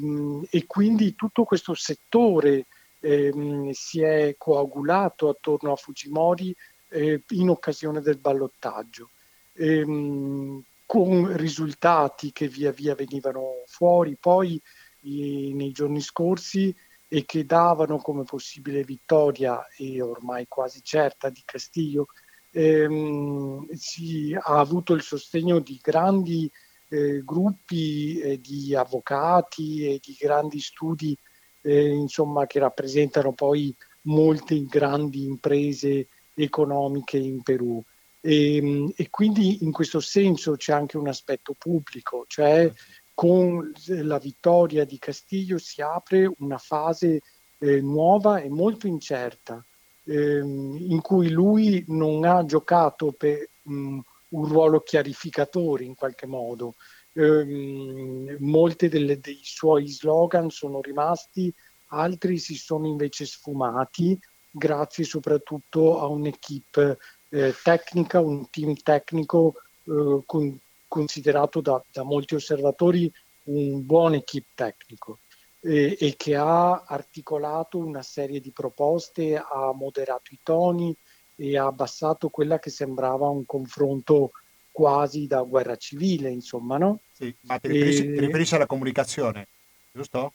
e, 0.49 0.65
quindi 0.67 1.15
tutto 1.15 1.45
questo 1.45 1.73
settore 1.73 2.65
ehm, 2.99 3.71
si 3.71 4.01
è 4.01 4.35
coagulato 4.37 5.29
attorno 5.29 5.71
a 5.71 5.77
Fujimori 5.77 6.53
eh, 6.89 7.23
in 7.29 7.47
occasione 7.47 8.01
del 8.01 8.17
ballottaggio, 8.17 9.09
ehm, 9.53 10.61
con 10.85 11.35
risultati 11.35 12.31
che 12.31 12.47
via 12.47 12.71
via 12.71 12.95
venivano 12.95 13.63
fuori 13.65 14.17
poi 14.19 14.61
i, 15.01 15.53
nei 15.53 15.71
giorni 15.71 16.01
scorsi 16.01 16.75
e 17.07 17.25
che 17.25 17.45
davano 17.45 17.97
come 17.97 18.23
possibile 18.23 18.83
vittoria 18.83 19.67
e 19.77 20.01
ormai 20.01 20.47
quasi 20.47 20.81
certa 20.83 21.29
di 21.29 21.41
Castiglio, 21.45 22.07
ehm, 22.51 23.71
si 23.71 24.33
ha 24.33 24.59
avuto 24.59 24.93
il 24.93 25.01
sostegno 25.01 25.59
di 25.59 25.79
grandi 25.81 26.49
eh, 26.89 27.21
gruppi 27.23 28.19
eh, 28.19 28.39
di 28.39 28.75
avvocati 28.75 29.85
e 29.85 29.99
di 30.01 30.15
grandi 30.19 30.59
studi 30.59 31.17
eh, 31.61 31.87
insomma, 31.89 32.45
che 32.45 32.59
rappresentano 32.59 33.33
poi 33.33 33.75
molte 34.03 34.63
grandi 34.65 35.23
imprese 35.23 36.07
economiche 36.33 37.17
in 37.17 37.41
Perù. 37.41 37.83
E, 38.25 38.55
ehm, 38.55 38.93
e, 38.95 39.09
quindi 39.09 39.63
in 39.63 39.73
questo 39.73 39.99
senso 39.99 40.55
c'è 40.55 40.71
anche 40.71 40.97
un 40.97 41.09
aspetto 41.09 41.53
pubblico, 41.57 42.23
cioè 42.27 42.71
con 43.13 43.71
la 43.85 44.17
vittoria 44.17 44.85
di 44.85 44.97
Castiglio 44.97 45.57
si 45.57 45.81
apre 45.81 46.31
una 46.37 46.57
fase 46.57 47.21
eh, 47.59 47.81
nuova 47.81 48.39
e 48.39 48.49
molto 48.49 48.87
incerta, 48.87 49.63
ehm, 50.05 50.77
in 50.79 51.01
cui 51.01 51.29
lui 51.29 51.83
non 51.87 52.23
ha 52.23 52.45
giocato 52.45 53.11
per 53.11 53.49
mh, 53.63 53.99
un 54.29 54.45
ruolo 54.47 54.79
chiarificatore 54.79 55.83
in 55.83 55.95
qualche 55.95 56.25
modo. 56.25 56.75
Eh, 57.15 58.37
molti 58.39 58.87
dei 58.87 59.39
suoi 59.43 59.87
slogan 59.87 60.49
sono 60.49 60.81
rimasti, 60.81 61.53
altri 61.87 62.37
si 62.39 62.55
sono 62.55 62.87
invece 62.87 63.25
sfumati 63.25 64.17
grazie 64.55 65.03
soprattutto 65.03 65.99
a 65.99 66.05
un'equipe 66.05 66.99
eh, 67.33 67.55
tecnica, 67.63 68.19
un 68.19 68.47
team 68.51 68.75
tecnico 68.75 69.55
eh, 69.85 70.21
con 70.25 70.59
considerato 70.87 71.59
da, 71.59 71.83
da 71.91 72.03
molti 72.03 72.35
osservatori 72.35 73.11
un 73.45 73.83
buon 73.83 74.13
equip 74.13 74.45
tecnico 74.53 75.17
eh, 75.61 75.97
e 75.99 76.13
che 76.15 76.35
ha 76.35 76.83
articolato 76.85 77.79
una 77.79 78.03
serie 78.03 78.39
di 78.39 78.51
proposte, 78.51 79.35
ha 79.35 79.73
moderato 79.73 80.31
i 80.31 80.39
toni 80.43 80.95
e 81.35 81.57
ha 81.57 81.65
abbassato 81.65 82.29
quella 82.29 82.59
che 82.59 82.69
sembrava 82.69 83.27
un 83.27 83.43
confronto 83.47 84.33
quasi 84.71 85.25
da 85.25 85.41
guerra 85.41 85.75
civile, 85.75 86.29
insomma, 86.29 86.77
no? 86.77 86.99
Sì, 87.11 87.33
ma 87.41 87.57
ti 87.57 87.69
riferisci, 87.69 88.13
ti 88.13 88.19
riferisci 88.19 88.55
alla 88.55 88.67
comunicazione, 88.67 89.47
giusto? 89.91 90.33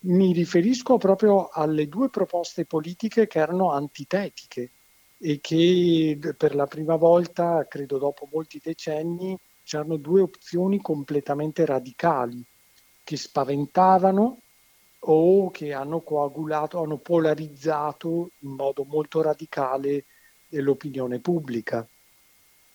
Mi 0.00 0.34
riferisco 0.34 0.98
proprio 0.98 1.48
alle 1.48 1.88
due 1.88 2.10
proposte 2.10 2.66
politiche 2.66 3.26
che 3.26 3.38
erano 3.38 3.70
antitetiche 3.70 4.70
e 5.18 5.40
che 5.40 6.18
per 6.36 6.54
la 6.54 6.66
prima 6.66 6.96
volta, 6.96 7.66
credo 7.68 7.98
dopo 7.98 8.28
molti 8.32 8.60
decenni, 8.62 9.38
c'erano 9.62 9.96
due 9.96 10.20
opzioni 10.20 10.80
completamente 10.80 11.64
radicali 11.64 12.44
che 13.02 13.16
spaventavano 13.16 14.38
o 15.06 15.50
che 15.50 15.72
hanno 15.72 16.00
coagulato, 16.00 16.82
hanno 16.82 16.98
polarizzato 16.98 18.30
in 18.40 18.50
modo 18.50 18.84
molto 18.84 19.20
radicale 19.22 20.04
l'opinione 20.48 21.18
pubblica. 21.18 21.86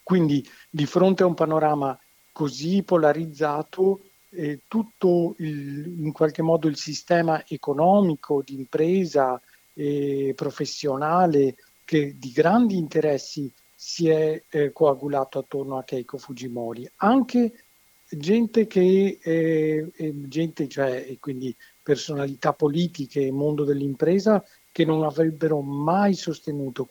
Quindi 0.03 0.47
di 0.69 0.85
fronte 0.85 1.23
a 1.23 1.27
un 1.27 1.33
panorama 1.33 1.97
così 2.31 2.83
polarizzato, 2.83 4.01
eh, 4.31 4.61
tutto 4.67 5.35
il, 5.39 5.85
in 5.99 6.11
qualche 6.11 6.41
modo 6.41 6.67
il 6.67 6.77
sistema 6.77 7.43
economico, 7.47 8.41
di 8.43 8.55
impresa, 8.55 9.39
eh, 9.73 10.33
professionale, 10.35 11.55
che 11.89 12.17
di 12.19 12.31
grandi 12.31 12.77
interessi 12.77 13.51
si 13.73 14.09
è 14.09 14.43
eh, 14.47 14.71
coagulato 14.71 15.39
attorno 15.39 15.79
a 15.79 15.83
Keiko 15.83 16.19
Fujimori. 16.19 16.87
Anche 16.97 17.63
gente 18.07 18.67
che, 18.67 19.17
eh, 19.19 19.87
gente, 20.27 20.67
cioè, 20.67 21.17
quindi 21.19 21.55
personalità 21.81 22.53
politiche 22.53 23.25
e 23.25 23.31
mondo 23.31 23.63
dell'impresa 23.63 24.45
che 24.71 24.85
non 24.85 25.01
avrebbero 25.01 25.61
mai 25.61 26.13
sostenuto 26.13 26.87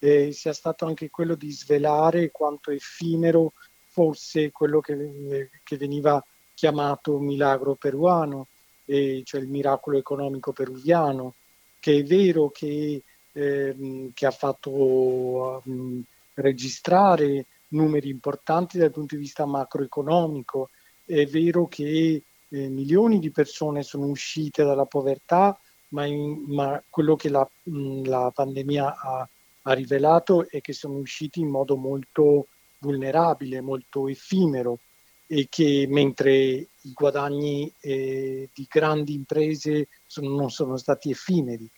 eh, 0.00 0.32
sia 0.32 0.52
stato 0.52 0.84
anche 0.84 1.10
quello 1.10 1.36
di 1.36 1.52
svelare 1.52 2.32
quanto 2.32 2.72
effimero 2.72 3.52
fosse 3.86 4.50
quello 4.50 4.80
che, 4.80 5.48
che 5.62 5.76
veniva 5.76 6.20
chiamato 6.60 7.18
milagro 7.18 7.74
peruano, 7.74 8.48
eh, 8.84 9.22
cioè 9.24 9.40
il 9.40 9.48
miracolo 9.48 9.96
economico 9.96 10.52
peruviano, 10.52 11.34
che 11.78 12.00
è 12.00 12.02
vero 12.02 12.50
che 12.50 13.02
ehm, 13.32 14.10
che 14.12 14.26
ha 14.26 14.30
fatto 14.30 15.62
um, 15.64 16.02
registrare 16.34 17.46
numeri 17.68 18.10
importanti 18.10 18.76
dal 18.76 18.90
punto 18.90 19.14
di 19.14 19.22
vista 19.22 19.46
macroeconomico. 19.46 20.68
È 21.02 21.24
vero 21.24 21.66
che 21.66 22.22
eh, 22.48 22.68
milioni 22.68 23.18
di 23.18 23.30
persone 23.30 23.82
sono 23.82 24.06
uscite 24.06 24.62
dalla 24.62 24.84
povertà, 24.84 25.58
ma, 25.88 26.04
in, 26.04 26.44
ma 26.48 26.82
quello 26.90 27.16
che 27.16 27.30
la, 27.30 27.48
mh, 27.62 28.02
la 28.06 28.30
pandemia 28.34 28.96
ha, 28.98 29.28
ha, 29.62 29.72
rivelato 29.72 30.46
è 30.50 30.60
che 30.60 30.74
sono 30.74 30.96
usciti 30.96 31.40
in 31.40 31.48
modo 31.48 31.76
molto 31.76 32.48
vulnerabile, 32.80 33.62
molto 33.62 34.08
effimero 34.08 34.78
e 35.32 35.46
che 35.48 35.86
mentre 35.88 36.34
i 36.34 36.92
guadagni 36.92 37.72
eh, 37.78 38.50
di 38.52 38.66
grandi 38.68 39.14
imprese 39.14 39.86
sono, 40.04 40.34
non 40.34 40.50
sono 40.50 40.76
stati 40.76 41.10
effimeri 41.10 41.70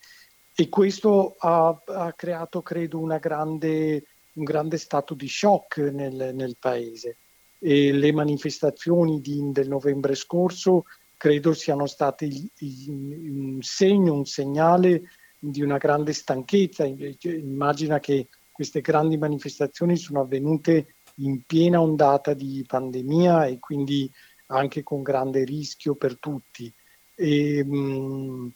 e 0.54 0.70
questo 0.70 1.36
ha, 1.38 1.78
ha 1.84 2.12
creato, 2.14 2.62
credo, 2.62 3.00
grande, 3.20 4.04
un 4.32 4.44
grande 4.44 4.78
stato 4.78 5.12
di 5.12 5.28
shock 5.28 5.78
nel, 5.78 6.32
nel 6.34 6.56
paese. 6.58 7.16
E 7.58 7.92
le 7.92 8.12
manifestazioni 8.12 9.20
di, 9.20 9.38
del 9.52 9.68
novembre 9.68 10.14
scorso 10.14 10.84
credo 11.18 11.52
siano 11.52 11.86
state 11.86 12.24
il, 12.24 12.50
il, 12.58 12.88
un 12.88 13.58
segno, 13.60 14.14
un 14.14 14.24
segnale 14.24 15.10
di 15.38 15.60
una 15.60 15.76
grande 15.76 16.14
stanchezza. 16.14 16.84
Immagina 16.84 18.00
che 18.00 18.28
queste 18.50 18.80
grandi 18.80 19.18
manifestazioni 19.18 19.96
sono 19.96 20.20
avvenute 20.20 20.94
in 21.22 21.42
piena 21.44 21.80
ondata 21.80 22.34
di 22.34 22.64
pandemia 22.66 23.46
e 23.46 23.58
quindi 23.58 24.10
anche 24.46 24.82
con 24.82 25.02
grande 25.02 25.44
rischio 25.44 25.94
per 25.94 26.18
tutti. 26.18 26.72
E, 27.14 27.64
mh, 27.64 28.52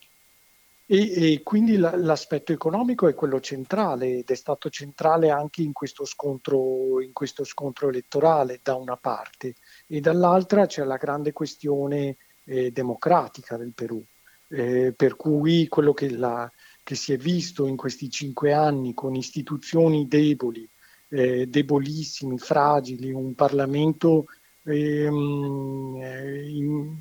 e, 0.88 1.32
e 1.32 1.42
quindi 1.42 1.76
la, 1.76 1.96
l'aspetto 1.96 2.52
economico 2.52 3.08
è 3.08 3.14
quello 3.14 3.40
centrale 3.40 4.18
ed 4.18 4.30
è 4.30 4.34
stato 4.36 4.70
centrale 4.70 5.30
anche 5.30 5.62
in 5.62 5.72
questo, 5.72 6.04
scontro, 6.04 7.00
in 7.00 7.12
questo 7.12 7.42
scontro 7.42 7.88
elettorale 7.88 8.60
da 8.62 8.76
una 8.76 8.96
parte 8.96 9.56
e 9.88 10.00
dall'altra 10.00 10.66
c'è 10.66 10.84
la 10.84 10.96
grande 10.96 11.32
questione 11.32 12.16
eh, 12.44 12.70
democratica 12.70 13.56
del 13.56 13.72
Perù, 13.74 14.00
eh, 14.48 14.92
per 14.96 15.16
cui 15.16 15.66
quello 15.66 15.92
che, 15.92 16.08
la, 16.10 16.50
che, 16.84 16.94
si 16.94 17.12
è 17.12 17.16
visto 17.16 17.66
in 17.66 17.76
questi 17.76 18.08
cinque 18.08 18.52
anni 18.52 18.94
con 18.94 19.16
istituzioni 19.16 20.06
deboli, 20.06 20.68
eh, 21.08 21.46
debolissimi, 21.46 22.38
fragili, 22.38 23.12
un 23.12 23.34
Parlamento 23.34 24.26
ehm, 24.64 25.96
eh, 26.00 26.52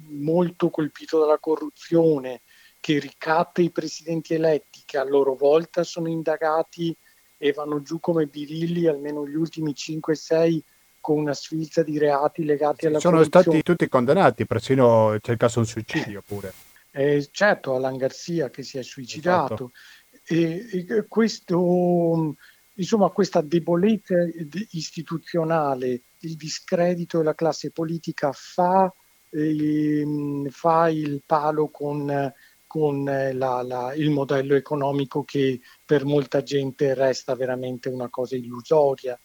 molto 0.10 0.70
colpito 0.70 1.20
dalla 1.20 1.40
corruzione, 1.40 2.42
che 2.80 3.00
ricatta 3.00 3.62
i 3.62 3.72
presidenti 3.72 4.36
eletti 4.36 4.84
che 4.86 4.98
a 4.98 5.04
loro 5.04 5.36
volta 5.36 5.84
sono 5.84 6.08
indagati 6.08 6.96
e 7.38 7.52
vanno 7.52 7.82
giù 7.82 8.00
come 8.00 8.28
birilli 8.28 8.88
almeno 8.88 9.28
gli 9.28 9.36
ultimi 9.36 9.72
5-6 9.72 10.60
con 11.02 11.18
una 11.18 11.34
sfilza 11.34 11.84
di 11.84 11.98
reati 11.98 12.44
legati 12.44 12.86
alla 12.88 13.00
sono 13.00 13.18
corruzione. 13.18 13.44
stati 13.44 13.64
tutti 13.64 13.88
condannati, 13.88 14.46
persino 14.46 15.18
c'è 15.22 15.32
il 15.32 15.38
caso 15.38 15.62
di 15.62 15.68
suicidio 15.68 16.24
pure. 16.26 16.54
Eh, 16.92 17.28
certo, 17.32 17.76
Alan 17.76 17.98
Garcia 17.98 18.50
che 18.50 18.64
si 18.64 18.78
è 18.78 18.84
suicidato. 18.84 19.54
Esatto. 19.54 19.72
E, 20.28 20.68
e 20.72 21.06
questo, 21.08 22.36
insomma, 22.76 23.10
questa 23.10 23.42
debolezza 23.42 24.16
istituzionale, 24.72 26.02
il 26.20 26.36
discredito 26.36 27.18
della 27.18 27.36
classe 27.36 27.72
politica 27.72 28.32
fa, 28.34 28.92
eh, 29.30 30.06
fa 30.50 30.90
il 30.90 31.22
palo 31.26 31.68
con 31.70 32.34
con 32.76 33.08
eh, 33.08 33.32
la, 33.32 33.62
la, 33.62 33.94
il 33.94 34.10
modello 34.10 34.54
economico 34.54 35.24
che 35.24 35.62
per 35.86 36.04
molta 36.04 36.44
gente 36.44 36.94
resta 36.94 37.34
veramente 37.34 37.88
una 37.88 38.10
cosa 38.10 38.36
illusoria. 38.36 39.18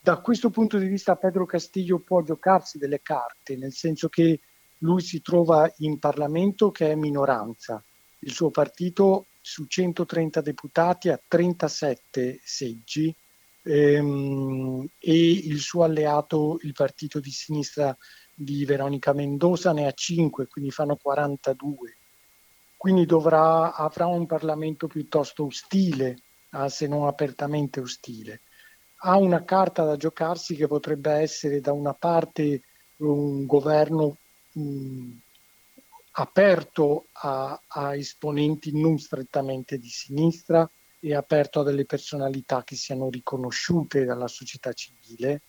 Da 0.00 0.16
questo 0.20 0.48
punto 0.48 0.78
di 0.78 0.86
vista 0.86 1.16
Pedro 1.16 1.44
Castillo 1.44 1.98
può 1.98 2.22
giocarsi 2.22 2.78
delle 2.78 3.02
carte, 3.02 3.56
nel 3.56 3.74
senso 3.74 4.08
che 4.08 4.40
lui 4.78 5.02
si 5.02 5.20
trova 5.20 5.70
in 5.80 5.98
Parlamento 5.98 6.70
che 6.70 6.90
è 6.90 6.94
minoranza. 6.94 7.84
Il 8.20 8.32
suo 8.32 8.50
partito 8.50 9.26
su 9.42 9.66
130 9.66 10.40
deputati 10.40 11.10
ha 11.10 11.20
37 11.28 12.40
seggi 12.42 13.14
ehm, 13.64 14.88
e 14.98 15.30
il 15.30 15.58
suo 15.58 15.82
alleato, 15.84 16.58
il 16.62 16.72
partito 16.72 17.20
di 17.20 17.30
sinistra 17.30 17.94
di 18.34 18.64
Veronica 18.64 19.12
Mendoza, 19.12 19.72
ne 19.72 19.86
ha 19.86 19.92
5, 19.92 20.46
quindi 20.46 20.70
fanno 20.70 20.96
42 20.96 21.96
quindi 22.82 23.06
dovrà, 23.06 23.76
avrà 23.76 24.06
un 24.06 24.26
Parlamento 24.26 24.88
piuttosto 24.88 25.44
ostile, 25.44 26.16
se 26.66 26.88
non 26.88 27.06
apertamente 27.06 27.78
ostile. 27.78 28.40
ha 29.04 29.16
una 29.16 29.44
carta 29.44 29.84
da 29.84 29.96
giocarsi 29.96 30.56
che 30.56 30.66
potrebbe 30.66 31.12
essere 31.12 31.60
da 31.60 31.70
una 31.72 31.94
parte 31.94 32.62
un 32.96 33.46
governo 33.46 34.16
mh, 34.54 35.10
aperto 36.12 37.06
a, 37.12 37.60
a, 37.66 37.96
esponenti 37.96 38.78
non 38.78 38.98
strettamente 38.98 39.78
di 39.78 39.88
sinistra 39.88 40.68
e 41.00 41.14
aperto 41.14 41.60
a 41.60 41.64
delle 41.64 41.84
personalità 41.84 42.62
che 42.64 42.76
siano 42.76 43.08
riconosciute 43.08 44.04
dalla 44.04 44.28
società 44.28 44.72
civile. 44.72 45.42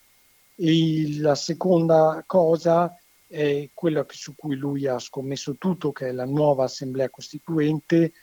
E 0.55 1.19
la 1.19 1.35
seconda 1.35 2.23
cosa 2.25 2.95
è 3.27 3.69
quella 3.73 4.05
su 4.09 4.35
cui 4.35 4.55
lui 4.55 4.87
ha 4.87 4.99
scommesso 4.99 5.55
tutto, 5.57 5.91
che 5.91 6.09
è 6.09 6.11
la 6.11 6.25
nuova 6.25 6.65
Assemblea 6.65 7.09
Costituente. 7.09 8.13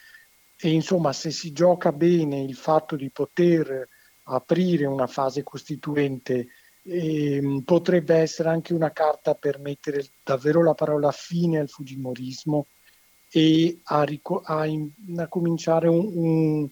E 0.57 0.69
insomma, 0.69 1.13
se 1.13 1.31
si 1.31 1.51
gioca 1.51 1.91
bene 1.91 2.41
il 2.41 2.55
fatto 2.55 2.95
di 2.95 3.09
poter 3.09 3.87
aprire 4.23 4.85
una 4.85 5.07
fase 5.07 5.43
costituente 5.43 6.47
eh, 6.83 7.61
potrebbe 7.63 8.15
essere 8.15 8.49
anche 8.49 8.73
una 8.73 8.91
carta 8.91 9.35
per 9.35 9.59
mettere 9.59 10.03
davvero 10.23 10.63
la 10.63 10.73
parola 10.73 11.11
fine 11.11 11.59
al 11.59 11.69
Fujimorismo 11.69 12.67
e 13.29 13.79
a, 13.83 14.03
rico- 14.03 14.41
a, 14.43 14.65
in- 14.65 14.91
a 15.17 15.27
cominciare 15.27 15.87
un, 15.87 16.11
un, 16.13 16.69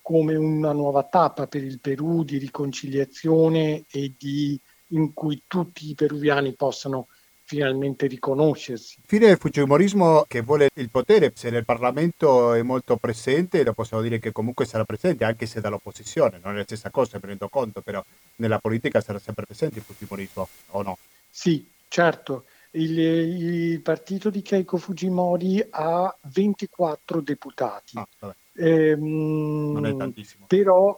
come 0.00 0.34
una 0.34 0.72
nuova 0.72 1.04
tappa 1.04 1.46
per 1.46 1.62
il 1.62 1.80
Perù 1.80 2.24
di 2.24 2.38
riconciliazione 2.38 3.84
e 3.90 4.14
di, 4.18 4.60
in 4.88 5.12
cui 5.12 5.44
tutti 5.46 5.88
i 5.88 5.94
peruviani 5.94 6.54
possano 6.54 7.08
finalmente 7.50 8.06
riconoscersi. 8.06 9.00
Fine 9.04 9.34
fujimorismo 9.34 10.24
che 10.28 10.40
vuole 10.40 10.70
il 10.74 10.88
potere, 10.88 11.32
se 11.34 11.50
nel 11.50 11.64
Parlamento 11.64 12.52
è 12.52 12.62
molto 12.62 12.96
presente, 12.96 13.64
lo 13.64 13.72
possiamo 13.72 14.04
dire 14.04 14.20
che 14.20 14.30
comunque 14.30 14.66
sarà 14.66 14.84
presente 14.84 15.24
anche 15.24 15.46
se 15.46 15.60
dall'opposizione, 15.60 16.38
non 16.40 16.54
è 16.54 16.58
la 16.58 16.62
stessa 16.62 16.90
cosa, 16.90 17.18
mi 17.20 17.26
rendo 17.26 17.48
conto, 17.48 17.80
però 17.80 18.04
nella 18.36 18.60
politica 18.60 19.00
sarà 19.00 19.18
sempre 19.18 19.46
presente 19.46 19.78
il 19.78 19.84
fujimorismo, 19.84 20.48
o 20.68 20.82
no? 20.82 20.98
Sì, 21.28 21.68
certo. 21.88 22.44
Il, 22.72 22.96
il 22.96 23.80
partito 23.80 24.30
di 24.30 24.42
Keiko 24.42 24.76
Fujimori 24.76 25.66
ha 25.70 26.16
24 26.32 27.20
deputati. 27.20 27.98
Ah, 27.98 28.06
ehm, 28.54 29.72
non 29.72 29.86
è 29.86 29.96
tantissimo. 29.96 30.46
Però 30.46 30.96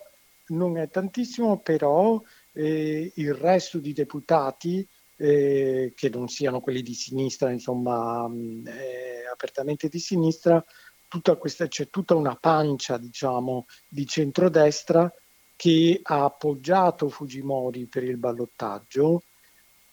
non 0.49 0.77
è 0.77 0.91
tantissimo, 0.91 1.61
però 1.61 2.21
eh, 2.53 3.11
il 3.15 3.33
resto 3.33 3.79
di 3.79 3.95
deputati 3.95 4.87
eh, 5.23 5.93
che 5.95 6.09
non 6.09 6.27
siano 6.27 6.61
quelli 6.61 6.83
di 6.83 6.95
sinistra, 6.95 7.53
insomma, 7.53 8.27
mm, 8.29 8.67
eh, 8.67 9.25
apertamente 9.33 9.89
di 9.89 10.01
sinistra, 10.01 10.63
tutta 11.07 11.37
questa, 11.37 11.69
c'è 11.69 11.89
tutta 11.91 12.17
una 12.17 12.35
pancia, 12.35 12.99
diciamo, 12.99 13.67
di 13.87 14.05
centrodestra 14.05 15.13
che 15.55 16.01
ha 16.03 16.25
appoggiato 16.25 17.09
Fujimori 17.09 17.87
per 17.87 18.03
il 18.03 18.17
ballottaggio, 18.17 19.23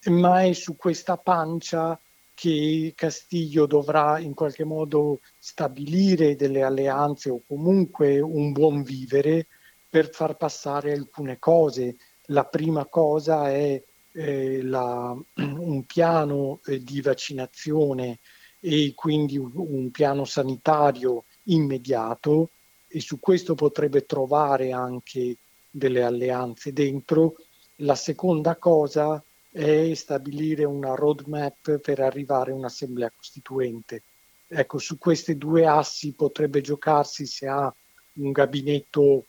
ma 0.05 0.43
è 0.43 0.53
su 0.53 0.75
questa 0.75 1.17
pancia 1.17 1.99
che 2.33 2.93
Castiglio 2.95 3.67
dovrà 3.67 4.17
in 4.17 4.33
qualche 4.33 4.63
modo 4.63 5.19
stabilire 5.37 6.35
delle 6.35 6.63
alleanze 6.63 7.29
o 7.29 7.43
comunque 7.45 8.19
un 8.19 8.51
buon 8.51 8.81
vivere 8.81 9.45
per 9.89 10.09
far 10.09 10.37
passare 10.37 10.93
alcune 10.93 11.37
cose. 11.37 11.97
La 12.27 12.45
prima 12.45 12.85
cosa 12.85 13.51
è 13.51 13.83
eh, 14.19 14.61
la, 14.63 15.15
un 15.35 15.85
piano 15.85 16.59
eh, 16.65 16.83
di 16.83 17.01
vaccinazione 17.01 18.19
e 18.59 18.91
quindi 18.93 19.37
un, 19.37 19.51
un 19.55 19.91
piano 19.91 20.25
sanitario 20.25 21.23
immediato 21.43 22.49
e 22.87 22.99
su 22.99 23.19
questo 23.19 23.55
potrebbe 23.55 24.05
trovare 24.05 24.73
anche 24.73 25.37
delle 25.71 26.03
alleanze 26.03 26.73
dentro. 26.73 27.35
La 27.77 27.95
seconda 27.95 28.57
cosa 28.57 29.23
è 29.51 29.93
stabilire 29.93 30.65
una 30.65 30.95
roadmap 30.95 31.77
per 31.77 32.01
arrivare 32.01 32.51
a 32.51 32.55
un'assemblea 32.55 33.11
costituente. 33.15 34.03
Ecco, 34.47 34.79
su 34.79 34.97
questi 34.97 35.37
due 35.37 35.65
assi 35.65 36.11
potrebbe 36.13 36.59
giocarsi 36.59 37.25
se 37.25 37.47
ha 37.47 37.73
un 38.13 38.31
gabinetto 38.31 39.25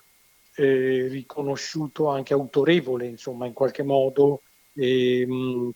eh, 0.56 1.06
riconosciuto 1.08 2.08
anche 2.08 2.32
autorevole, 2.32 3.06
insomma, 3.06 3.46
in 3.46 3.52
qualche 3.52 3.82
modo 3.82 4.40
eh, 4.74 5.26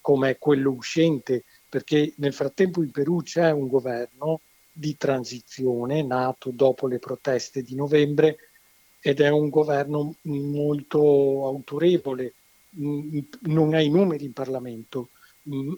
come 0.01 0.39
quello 0.39 0.71
uscente, 0.71 1.45
perché 1.69 2.13
nel 2.17 2.33
frattempo 2.33 2.83
in 2.83 2.91
Perù 2.91 3.23
c'è 3.23 3.51
un 3.51 3.67
governo 3.67 4.41
di 4.73 4.97
transizione 4.97 6.03
nato 6.03 6.51
dopo 6.51 6.87
le 6.87 6.99
proteste 6.99 7.63
di 7.63 7.75
novembre 7.75 8.37
ed 9.01 9.21
è 9.21 9.29
un 9.29 9.49
governo 9.49 10.15
molto 10.23 11.47
autorevole, 11.47 12.35
non 13.43 13.75
ha 13.75 13.81
i 13.81 13.91
numeri 13.91 14.25
in 14.25 14.33
Parlamento, 14.33 15.11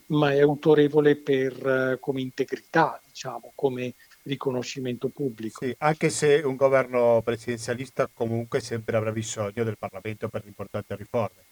ma 0.07 0.33
è 0.33 0.41
autorevole 0.41 1.17
per, 1.17 1.99
come 2.01 2.21
integrità, 2.21 3.01
diciamo, 3.05 3.53
come 3.55 3.95
riconoscimento 4.23 5.09
pubblico. 5.09 5.65
Sì, 5.65 5.75
anche 5.79 6.11
se 6.11 6.43
un 6.45 6.57
governo 6.57 7.21
presidenzialista 7.23 8.09
comunque 8.13 8.61
sempre 8.61 8.97
avrà 8.97 9.13
bisogno 9.13 9.65
del 9.65 9.79
Parlamento 9.79 10.29
per 10.29 10.45
importanti 10.47 10.95
riforme. 10.95 11.45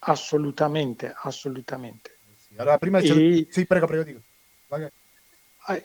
Assolutamente, 0.00 1.12
assolutamente. 1.22 2.18
Allora, 2.56 2.78
prima 2.78 2.98
e... 2.98 3.46
Sì, 3.50 3.66
prego, 3.66 3.86
prego, 3.86 4.02
dico. 4.04 4.20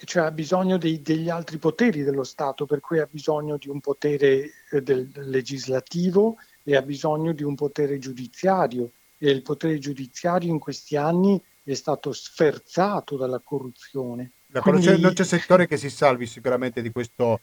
Cioè 0.06 0.24
ha 0.24 0.32
bisogno 0.32 0.78
dei, 0.78 1.02
degli 1.02 1.30
altri 1.30 1.58
poteri 1.58 2.04
dello 2.04 2.24
Stato, 2.24 2.66
per 2.66 2.80
cui 2.80 3.00
ha 3.00 3.08
bisogno 3.10 3.58
di 3.58 3.68
un 3.68 3.82
potere 3.82 4.50
eh, 4.72 4.82
del, 4.82 5.12
legislativo 5.14 6.38
e 6.64 6.76
ha 6.76 6.82
bisogno 6.82 7.34
di 7.34 7.44
un 7.44 7.56
potere 7.56 8.00
giudiziario. 8.00 8.92
E 9.18 9.30
il 9.30 9.42
potere 9.42 9.80
giudiziario 9.80 10.50
in 10.50 10.60
questi 10.60 10.96
anni 10.96 11.42
è 11.64 11.74
stato 11.74 12.14
sferzato 12.14 13.18
dalla 13.18 13.40
corruzione. 13.40 14.32
Quindi... 14.62 15.02
Non 15.02 15.14
c'è 15.14 15.24
settore 15.24 15.68
che 15.68 15.78
si 15.78 15.90
salvi 15.90 16.28
sicuramente 16.28 16.82
di 16.82 16.92
questo 16.92 17.40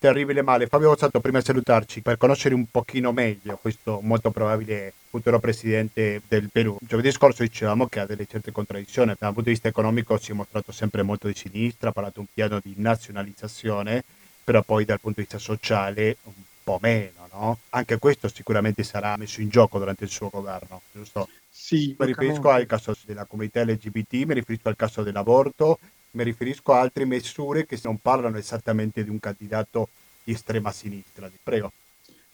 terribile 0.00 0.40
male. 0.40 0.66
Fabio 0.66 0.88
Bozzato, 0.88 1.20
prima 1.20 1.40
di 1.40 1.44
salutarci, 1.44 2.00
per 2.00 2.16
conoscere 2.16 2.54
un 2.54 2.64
pochino 2.70 3.12
meglio 3.12 3.58
questo 3.60 4.00
molto 4.02 4.30
probabile 4.30 4.94
futuro 5.10 5.38
presidente 5.38 6.22
del 6.26 6.48
Perù. 6.50 6.78
Giovedì 6.80 7.12
scorso 7.12 7.42
dicevamo 7.42 7.86
che 7.86 8.00
ha 8.00 8.06
delle 8.06 8.24
certe 8.26 8.50
contraddizioni, 8.50 9.08
dal 9.18 9.34
punto 9.34 9.42
di 9.42 9.50
vista 9.50 9.68
economico 9.68 10.16
si 10.16 10.30
è 10.30 10.34
mostrato 10.34 10.72
sempre 10.72 11.02
molto 11.02 11.26
di 11.26 11.34
sinistra, 11.34 11.90
ha 11.90 11.92
parlato 11.92 12.20
un 12.20 12.26
piano 12.32 12.60
di 12.62 12.72
nazionalizzazione, 12.78 14.02
però 14.42 14.62
poi 14.62 14.86
dal 14.86 15.00
punto 15.00 15.20
di 15.20 15.26
vista 15.28 15.38
sociale 15.38 16.16
un 16.22 16.32
po' 16.64 16.78
meno, 16.80 17.28
no? 17.30 17.58
Anche 17.70 17.98
questo 17.98 18.28
sicuramente 18.28 18.82
sarà 18.82 19.18
messo 19.18 19.42
in 19.42 19.50
gioco 19.50 19.78
durante 19.78 20.04
il 20.04 20.10
suo 20.10 20.30
governo, 20.30 20.80
giusto? 20.92 21.28
Sì. 21.50 21.94
Mi 21.98 22.06
riferisco 22.06 22.48
al 22.48 22.64
caso 22.64 22.96
della 23.04 23.26
comunità 23.26 23.62
LGBT, 23.62 24.12
mi 24.24 24.32
riferisco 24.32 24.68
al 24.70 24.76
caso 24.76 25.02
dell'aborto, 25.02 25.78
mi 26.12 26.24
riferisco 26.24 26.72
a 26.72 26.80
altre 26.80 27.04
misure 27.04 27.66
che 27.66 27.78
non 27.84 27.98
parlano 27.98 28.36
esattamente 28.38 29.04
di 29.04 29.10
un 29.10 29.20
candidato 29.20 29.88
di 30.24 30.32
estrema 30.32 30.70
sinistra. 30.70 31.30
Prego. 31.42 31.72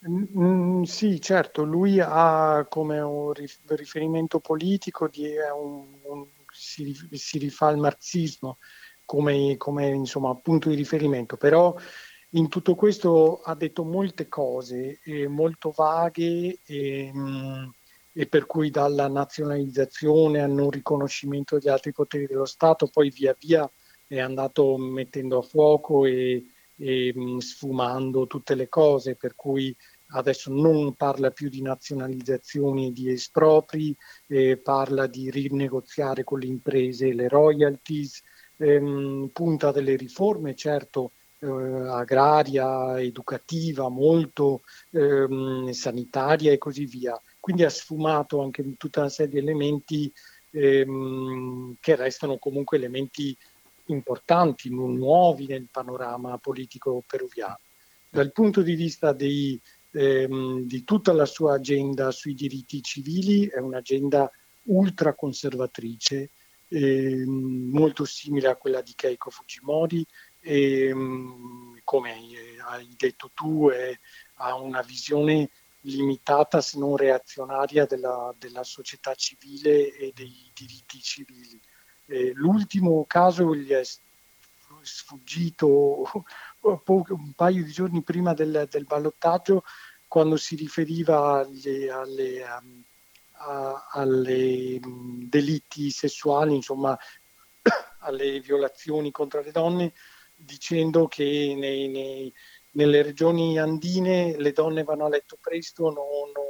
Mm, 0.09 0.83
sì, 0.83 1.21
certo, 1.21 1.65
lui 1.65 1.99
ha 2.01 2.67
come 2.69 3.01
un 3.01 3.33
riferimento 3.33 4.39
politico, 4.39 5.09
di, 5.09 5.27
un, 5.55 5.87
un, 6.03 6.27
si, 6.53 6.95
si, 7.11 7.39
rifà 7.39 7.69
al 7.69 7.79
marxismo 7.79 8.59
come, 9.05 9.57
come 9.57 9.89
insomma, 9.89 10.35
punto 10.37 10.69
di 10.69 10.77
riferimento, 10.77 11.37
però 11.37 11.75
in 12.31 12.49
tutto 12.49 12.75
questo 12.75 13.41
ha 13.41 13.55
detto 13.55 13.85
molte 13.85 14.29
cose 14.29 15.01
eh, 15.03 15.27
molto 15.29 15.73
vaghe 15.75 16.59
e, 16.65 17.11
mh, 17.13 17.71
e 18.19 18.27
per 18.27 18.47
cui 18.47 18.71
dalla 18.71 19.09
nazionalizzazione 19.09 20.41
al 20.41 20.51
non 20.51 20.71
riconoscimento 20.71 21.59
degli 21.59 21.69
altri 21.69 21.93
poteri 21.93 22.25
dello 22.25 22.47
Stato, 22.47 22.87
poi 22.87 23.11
via 23.11 23.37
via 23.39 23.71
è 24.07 24.21
andato 24.21 24.79
mettendo 24.79 25.41
a 25.41 25.43
fuoco 25.43 26.07
e, 26.07 26.43
e 26.77 27.13
mh, 27.15 27.39
sfumando 27.39 28.27
tutte 28.27 28.55
le 28.55 28.71
cose, 28.71 29.17
per 29.17 29.35
cui 29.35 29.77
adesso 30.13 30.51
non 30.51 30.95
parla 30.95 31.31
più 31.31 31.51
di 31.51 31.61
nazionalizzazioni 31.61 32.91
di 32.91 33.11
espropri, 33.11 33.95
eh, 34.29 34.57
parla 34.57 35.07
di 35.07 35.31
rinegoziare 35.31 36.25
con 36.25 36.39
le 36.39 36.47
imprese 36.47 37.13
le 37.13 37.29
royalties, 37.29 38.23
ehm, 38.57 39.29
punta 39.31 39.73
delle 39.73 39.95
riforme, 39.95 40.55
certo 40.55 41.13
eh, 41.41 41.47
agraria, 41.47 42.99
educativa, 42.99 43.91
molto 43.91 44.63
ehm, 44.93 45.71
sanitaria 45.73 46.53
e 46.53 46.57
così 46.57 46.87
via 46.87 47.21
quindi 47.47 47.63
ha 47.63 47.71
sfumato 47.71 48.43
anche 48.43 48.77
tutta 48.77 48.99
una 48.99 49.09
serie 49.09 49.31
di 49.31 49.39
elementi 49.39 50.13
ehm, 50.51 51.77
che 51.79 51.95
restano 51.95 52.39
comunque 52.39 52.77
elementi 52.77 53.37
importanti, 53.85 54.69
nuovi 54.69 55.47
nel 55.47 55.69
panorama 55.71 56.39
politico 56.39 57.05
peruviano. 57.07 57.61
Dal 58.11 58.33
punto 58.33 58.63
di 58.63 58.75
vista 58.75 59.13
dei, 59.13 59.61
ehm, 59.93 60.63
di 60.63 60.83
tutta 60.83 61.13
la 61.13 61.25
sua 61.25 61.55
agenda 61.55 62.11
sui 62.11 62.35
diritti 62.35 62.83
civili, 62.83 63.47
è 63.47 63.61
un'agenda 63.61 64.29
ultraconservatrice, 64.65 66.31
ehm, 66.67 67.69
molto 67.71 68.05
simile 68.05 68.49
a 68.49 68.57
quella 68.57 68.83
di 68.83 68.93
Keiko 68.97 69.31
Fujimori, 69.31 70.05
e, 70.41 70.87
ehm, 70.89 71.79
come 71.85 72.11
hai 72.67 72.93
detto 72.97 73.31
tu, 73.33 73.71
è, 73.71 73.97
ha 74.39 74.57
una 74.57 74.83
visione 74.83 75.49
limitata 75.87 76.61
se 76.61 76.79
non 76.79 76.97
reazionaria 76.97 77.87
della, 77.87 78.35
della 78.39 78.65
società 78.65 79.15
civile 79.15 79.93
e 79.93 80.13
dei 80.15 80.51
diritti 80.55 81.01
civili. 81.01 81.61
Eh, 82.07 82.33
l'ultimo 82.35 83.05
caso 83.07 83.55
gli 83.55 83.71
è 83.71 83.83
sfuggito 84.83 86.05
un 86.61 87.33
paio 87.35 87.65
di 87.65 87.73
giorni 87.73 88.03
prima 88.03 88.35
del, 88.35 88.67
del 88.71 88.85
ballottaggio 88.85 89.65
quando 90.09 90.37
si 90.37 90.55
riferiva 90.57 91.41
alle, 91.41 91.91
alle, 91.91 92.43
um, 92.43 92.85
a, 93.33 93.89
alle 93.91 94.79
um, 94.83 95.29
delitti 95.29 95.91
sessuali, 95.91 96.55
insomma 96.55 96.97
alle 98.01 98.41
violazioni 98.41 99.11
contro 99.11 99.43
le 99.43 99.51
donne, 99.51 99.93
dicendo 100.37 101.09
che 101.09 101.55
nei, 101.57 101.89
nei, 101.89 102.33
nelle 102.77 103.03
regioni 103.03 103.59
andine 103.59 104.37
le 104.39 104.53
donne 104.53 104.85
vanno 104.85 105.07
a 105.07 105.09
letto 105.09 105.37
presto, 105.41 105.85
non, 105.85 106.31
non, 106.35 106.45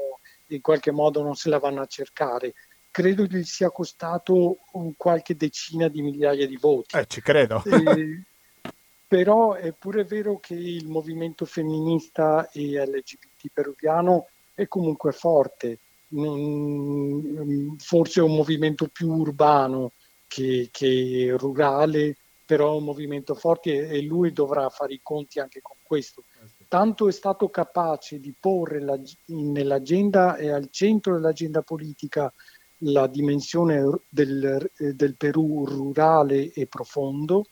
in 0.49 0.61
qualche 0.61 0.91
modo 0.91 1.23
non 1.23 1.35
se 1.35 1.49
la 1.49 1.59
vanno 1.59 1.81
a 1.81 1.87
cercare. 1.87 2.55
Credo 2.91 3.25
gli 3.25 3.43
sia 3.45 3.71
costato 3.71 4.59
qualche 4.97 5.37
decina 5.37 5.89
di 5.89 6.03
migliaia 6.03 6.47
di 6.47 6.57
voti. 6.57 6.97
Eh, 6.97 7.07
ci 7.07 7.21
credo. 7.21 7.62
Eh, 7.65 8.23
però 9.07 9.55
è 9.55 9.73
pure 9.73 10.05
vero 10.05 10.39
che 10.41 10.55
il 10.55 10.89
movimento 10.89 11.45
femminista 11.45 12.51
e 12.51 12.85
LGBT 12.85 13.49
peruviano 13.53 14.29
è 14.55 14.67
comunque 14.67 15.12
forte, 15.12 15.79
forse 16.09 18.21
è 18.21 18.23
un 18.23 18.35
movimento 18.35 18.89
più 18.89 19.12
urbano 19.12 19.93
che, 20.27 20.71
che 20.73 21.35
rurale, 21.37 22.17
però 22.47 22.73
è 22.73 22.77
un 22.77 22.85
movimento 22.85 23.35
forte 23.35 23.89
e 23.89 24.01
lui 24.01 24.33
dovrà 24.33 24.71
fare 24.71 24.95
i 24.95 25.01
conti 25.03 25.39
anche 25.39 25.61
con 25.61 25.76
questo. 25.87 26.25
Tanto 26.68 27.09
è 27.09 27.12
stato 27.12 27.49
capace 27.49 28.18
di 28.18 28.35
porre 28.38 28.81
la, 28.81 28.99
nell'agenda 29.27 30.37
e 30.37 30.51
al 30.51 30.68
centro 30.70 31.14
dell'agenda 31.14 31.62
politica 31.62 32.33
la 32.81 33.07
dimensione 33.07 33.83
del, 34.09 34.70
del 34.77 35.16
Perù 35.16 35.64
rurale 35.64 36.53
e 36.53 36.66
profondo, 36.66 37.46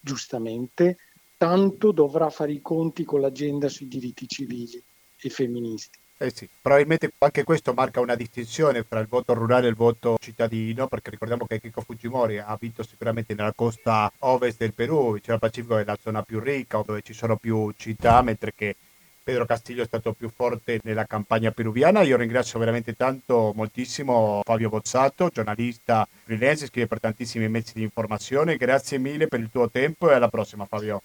giustamente, 0.00 0.96
tanto 1.36 1.92
dovrà 1.92 2.30
fare 2.30 2.52
i 2.52 2.62
conti 2.62 3.04
con 3.04 3.20
l'agenda 3.20 3.68
sui 3.68 3.88
diritti 3.88 4.26
civili 4.28 4.82
e 5.20 5.28
femministi. 5.28 5.98
Eh 6.22 6.30
sì, 6.32 6.48
probabilmente 6.60 7.12
anche 7.18 7.42
questo 7.42 7.72
marca 7.72 7.98
una 7.98 8.14
distinzione 8.14 8.86
tra 8.86 9.00
il 9.00 9.08
voto 9.08 9.34
rurale 9.34 9.66
e 9.66 9.70
il 9.70 9.74
voto 9.74 10.16
cittadino, 10.20 10.86
perché 10.86 11.10
ricordiamo 11.10 11.46
che 11.46 11.60
Kiko 11.60 11.80
Fujimori 11.80 12.38
ha 12.38 12.56
vinto 12.60 12.84
sicuramente 12.84 13.34
nella 13.34 13.50
costa 13.52 14.08
ovest 14.20 14.58
del 14.58 14.72
Perù, 14.72 15.14
vicino 15.14 15.34
al 15.34 15.40
Pacifico 15.40 15.78
è 15.78 15.84
la 15.84 15.98
zona 16.00 16.22
più 16.22 16.38
ricca, 16.38 16.80
dove 16.86 17.02
ci 17.02 17.12
sono 17.12 17.34
più 17.34 17.72
città, 17.76 18.22
mentre 18.22 18.52
che 18.54 18.76
Pedro 19.20 19.46
Castillo 19.46 19.82
è 19.82 19.86
stato 19.86 20.12
più 20.12 20.30
forte 20.30 20.78
nella 20.84 21.06
campagna 21.06 21.50
peruviana. 21.50 22.02
Io 22.02 22.16
ringrazio 22.16 22.60
veramente 22.60 22.94
tanto, 22.94 23.50
moltissimo 23.56 24.42
Fabio 24.44 24.68
Bozzato, 24.68 25.28
giornalista 25.28 26.06
freelance, 26.22 26.66
scrive 26.66 26.86
per 26.86 27.00
tantissimi 27.00 27.48
mezzi 27.48 27.72
di 27.74 27.82
informazione. 27.82 28.56
Grazie 28.56 28.98
mille 28.98 29.26
per 29.26 29.40
il 29.40 29.50
tuo 29.50 29.68
tempo 29.68 30.08
e 30.08 30.14
alla 30.14 30.28
prossima 30.28 30.66
Fabio. 30.66 31.02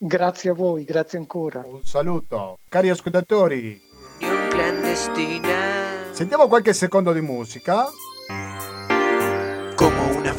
Grazie 0.00 0.50
a 0.50 0.54
voi, 0.54 0.84
grazie 0.84 1.18
ancora. 1.18 1.64
Un 1.66 1.82
saluto. 1.82 2.60
Cari 2.68 2.88
ascoltatori, 2.88 3.82
sentiamo 6.10 6.48
qualche 6.48 6.72
secondo 6.72 7.12
di 7.12 7.20
musica. 7.20 7.88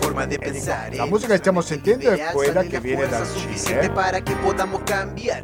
Forma 0.10 0.26
de 0.26 0.40
pensar. 0.40 0.96
La 0.96 1.06
música 1.06 1.28
que 1.28 1.36
estamos 1.36 1.68
sentiendo 1.68 2.10
è 2.10 2.32
quella 2.34 2.64
che 2.64 2.80
viene 2.80 3.08
dal 3.08 3.28
Cile. 3.28 3.94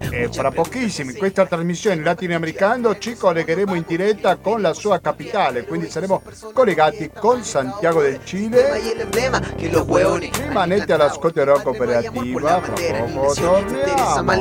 E 0.09 0.29
fra 0.31 0.49
pochissimo 0.49 1.11
in 1.11 1.17
questa 1.17 1.45
trasmissione 1.45 2.01
latinoamericana 2.01 2.97
ci 2.97 3.15
collegheremo 3.15 3.75
in 3.75 3.83
diretta 3.85 4.37
con 4.37 4.61
la 4.61 4.73
sua 4.73 4.99
capitale, 4.99 5.65
quindi 5.65 5.87
saremo 5.87 6.23
collegati 6.51 7.11
con 7.13 7.43
Santiago 7.43 8.01
del 8.01 8.21
Cile. 8.23 8.81
Rimanete 10.47 10.93
all'ascolto 10.93 11.39
di 11.39 11.45
Rock 11.45 11.67
Operativa, 11.67 12.59
fra 12.61 12.73
poco 13.13 13.33
torniamo. 13.35 14.33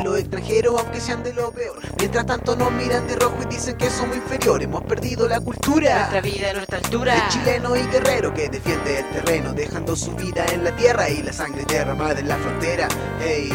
Mientras 1.99 2.27
tanto 2.27 2.55
nos 2.55 2.71
miran 2.73 3.07
de 3.07 3.17
rojo 3.17 3.37
y 3.43 3.47
dicen 3.47 3.77
que 3.77 3.89
somos 3.89 4.17
inferiores. 4.17 4.67
Hemos 4.67 4.83
perdido 4.85 5.27
la 5.27 5.41
cultura. 5.41 6.11
Nuestra 6.11 6.21
vida, 6.21 6.53
nuestra 6.53 6.79
altura. 6.79 7.15
El 7.15 7.29
chileno 7.29 7.77
y 7.77 7.83
guerrero 7.87 8.35
que 8.35 8.49
defiende 8.49 8.99
el 8.99 9.11
terreno, 9.11 9.53
dejando 9.53 9.97
su 9.97 10.14
vida 10.15 10.45
en 10.53 10.65
la 10.65 10.75
tierra 10.77 11.09
y 11.09 11.23
la 11.23 11.33
sangre 11.33 11.65
derramada 11.67 12.21
en 12.21 12.29
la 12.29 12.37
frontera. 12.37 12.89
Hey, 13.21 13.51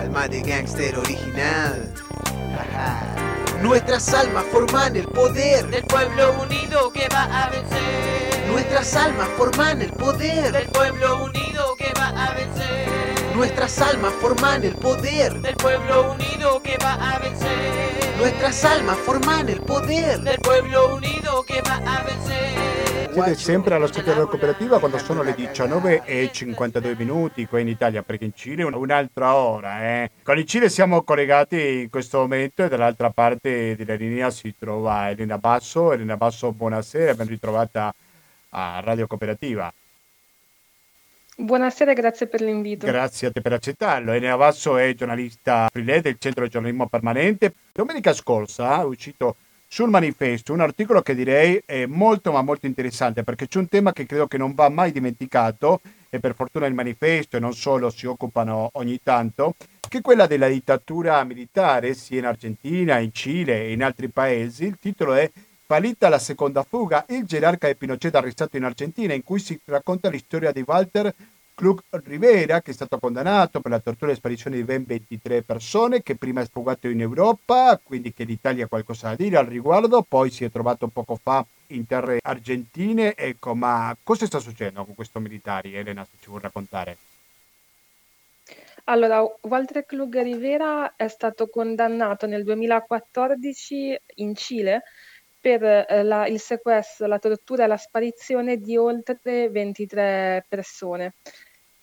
alma 0.00 0.28
de 0.28 0.42
gangster 0.42 0.98
original. 0.98 1.92
Nuestras 3.62 4.12
almas 4.12 4.44
forman 4.52 4.96
el 4.96 5.06
poder 5.08 5.66
del 5.68 5.84
pueblo 5.84 6.42
unido 6.42 6.92
que 6.92 7.08
va 7.12 7.24
a 7.24 7.50
vencer. 7.50 8.46
Nuestras 8.48 8.94
almas 8.96 9.28
forman 9.36 9.82
el 9.82 9.92
poder 9.92 10.52
del 10.52 10.66
pueblo 10.68 11.24
unido 11.24 11.76
que 11.76 11.92
va 11.98 12.08
a 12.08 12.34
vencer. 12.34 13.34
Nuestras 13.34 13.78
almas 13.80 14.12
forman 14.20 14.64
el 14.64 14.74
poder 14.76 15.40
del 15.40 15.56
pueblo 15.56 16.12
unido 16.12 16.62
que 16.62 16.78
va 16.78 16.94
a 16.94 17.18
vencer. 17.18 18.14
Nuestras 18.18 18.64
almas 18.64 18.96
forman 19.04 19.48
el 19.48 19.60
poder 19.60 20.20
del 20.20 20.38
pueblo 20.38 20.96
unido 20.96 21.42
que 21.44 21.60
va 21.62 21.76
a 21.76 22.02
vencer. 22.04 22.65
Siete 23.16 23.34
sempre 23.36 23.74
alla 23.74 23.86
scuola 23.86 24.26
cooperativa 24.26 24.78
quando 24.78 24.98
sono 24.98 25.22
le 25.22 25.34
19 25.34 26.02
e 26.04 26.28
52 26.30 26.96
minuti 26.96 27.46
qua 27.46 27.60
in 27.60 27.68
Italia, 27.68 28.02
perché 28.02 28.26
in 28.26 28.34
Cile 28.34 28.60
è 28.60 28.66
un'altra 28.66 29.36
ora. 29.36 29.82
Eh. 29.82 30.10
Con 30.22 30.36
il 30.36 30.44
Cile 30.44 30.68
siamo 30.68 31.00
collegati 31.02 31.78
in 31.80 31.88
questo 31.88 32.18
momento 32.18 32.62
e 32.62 32.68
dall'altra 32.68 33.08
parte 33.08 33.74
della 33.74 33.94
linea 33.94 34.28
si 34.28 34.54
trova 34.58 35.08
Elena 35.08 35.38
Basso. 35.38 35.94
Elena 35.94 36.18
Basso, 36.18 36.52
buonasera, 36.52 37.14
ben 37.14 37.26
ritrovata 37.26 37.94
a 38.50 38.80
Radio 38.84 39.06
Cooperativa. 39.06 39.72
Buonasera 41.36 41.94
grazie 41.94 42.26
per 42.26 42.42
l'invito. 42.42 42.84
Grazie 42.84 43.28
a 43.28 43.30
te 43.30 43.40
per 43.40 43.54
accettarlo. 43.54 44.12
Elena 44.12 44.36
Basso 44.36 44.76
è 44.76 44.92
giornalista 44.94 45.70
freelance 45.72 46.02
del 46.02 46.16
Centro 46.18 46.44
di 46.44 46.50
Giornalismo 46.50 46.86
Permanente. 46.86 47.54
Domenica 47.72 48.12
scorsa 48.12 48.82
è 48.82 48.84
uscito 48.84 49.36
sul 49.68 49.90
manifesto 49.90 50.52
un 50.52 50.60
articolo 50.60 51.02
che 51.02 51.14
direi 51.14 51.60
è 51.64 51.86
molto 51.86 52.32
ma 52.32 52.42
molto 52.42 52.66
interessante 52.66 53.24
perché 53.24 53.48
c'è 53.48 53.58
un 53.58 53.68
tema 53.68 53.92
che 53.92 54.06
credo 54.06 54.26
che 54.26 54.38
non 54.38 54.54
va 54.54 54.68
mai 54.68 54.92
dimenticato 54.92 55.80
e 56.08 56.20
per 56.20 56.34
fortuna 56.34 56.66
il 56.66 56.74
manifesto 56.74 57.36
e 57.36 57.40
non 57.40 57.52
solo 57.52 57.90
si 57.90 58.06
occupano 58.06 58.70
ogni 58.74 59.00
tanto 59.02 59.54
che 59.88 59.98
è 59.98 60.00
quella 60.00 60.26
della 60.26 60.48
dittatura 60.48 61.22
militare 61.24 61.94
sia 61.94 62.18
in 62.18 62.26
Argentina, 62.26 62.98
in 62.98 63.12
Cile 63.12 63.64
e 63.64 63.72
in 63.72 63.84
altri 63.84 64.08
paesi. 64.08 64.64
Il 64.64 64.78
titolo 64.80 65.14
è 65.14 65.30
Fallita 65.64 66.08
la 66.08 66.18
seconda 66.18 66.62
fuga, 66.62 67.04
il 67.08 67.24
gerarca 67.24 67.66
di 67.66 67.74
Pinochet 67.74 68.14
arrestato 68.14 68.56
in 68.56 68.64
Argentina 68.64 69.14
in 69.14 69.24
cui 69.24 69.40
si 69.40 69.58
racconta 69.64 70.10
la 70.10 70.18
storia 70.18 70.52
di 70.52 70.62
Walter 70.64 71.12
Klug 71.56 71.80
Rivera, 72.04 72.60
che 72.60 72.72
è 72.72 72.74
stato 72.74 72.98
condannato 72.98 73.62
per 73.62 73.70
la 73.70 73.78
tortura 73.78 74.12
e 74.12 74.14
sparizione 74.14 74.56
di 74.56 74.64
ben 74.64 74.84
23 74.84 75.40
persone, 75.40 76.02
che 76.02 76.14
prima 76.16 76.42
è 76.42 76.44
sfugato 76.44 76.86
in 76.86 77.00
Europa, 77.00 77.80
quindi 77.82 78.12
che 78.12 78.24
l'Italia 78.24 78.66
ha 78.66 78.68
qualcosa 78.68 79.08
da 79.08 79.16
dire 79.16 79.38
al 79.38 79.46
riguardo, 79.46 80.02
poi 80.02 80.30
si 80.30 80.44
è 80.44 80.50
trovato 80.50 80.88
poco 80.88 81.18
fa 81.20 81.46
in 81.68 81.86
terre 81.86 82.18
argentine. 82.22 83.14
Ecco, 83.14 83.54
ma 83.54 83.96
cosa 84.02 84.26
sta 84.26 84.38
succedendo 84.38 84.84
con 84.84 84.94
questo 84.94 85.18
militare, 85.18 85.70
Elena, 85.70 86.04
se 86.04 86.18
ci 86.20 86.28
vuoi 86.28 86.42
raccontare? 86.42 86.98
Allora, 88.84 89.24
Walter 89.40 89.86
Klug 89.86 90.20
Rivera 90.20 90.94
è 90.94 91.08
stato 91.08 91.48
condannato 91.48 92.26
nel 92.26 92.44
2014 92.44 93.98
in 94.16 94.34
Cile 94.34 94.82
per 95.40 95.62
eh, 95.62 96.02
la, 96.02 96.26
il 96.26 96.38
sequestro, 96.38 97.06
la 97.06 97.18
tortura 97.18 97.64
e 97.64 97.66
la 97.66 97.76
sparizione 97.78 98.58
di 98.58 98.76
oltre 98.76 99.48
23 99.48 100.44
persone. 100.48 101.14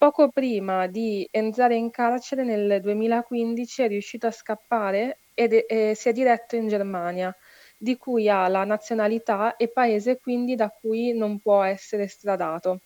Poco 0.04 0.28
prima 0.28 0.88
di 0.88 1.26
entrare 1.32 1.76
in 1.76 1.90
carcere 1.90 2.44
nel 2.44 2.82
2015 2.82 3.84
è 3.84 3.88
riuscito 3.88 4.28
a 4.28 4.32
scappare 4.32 5.20
ed 5.34 5.54
è, 5.54 5.66
e 5.66 5.96
si 5.96 6.10
è 6.10 6.12
diretto 6.12 6.58
in 6.58 6.68
Germania, 6.68 7.34
di 7.78 7.96
cui 7.96 8.28
ha 8.28 8.50
la 8.50 8.66
nazionalità 8.66 9.56
e 9.56 9.70
paese 9.70 10.20
quindi 10.20 10.56
da 10.56 10.68
cui 10.68 11.14
non 11.14 11.40
può 11.40 11.64
essere 11.64 12.04
estradato. 12.04 12.82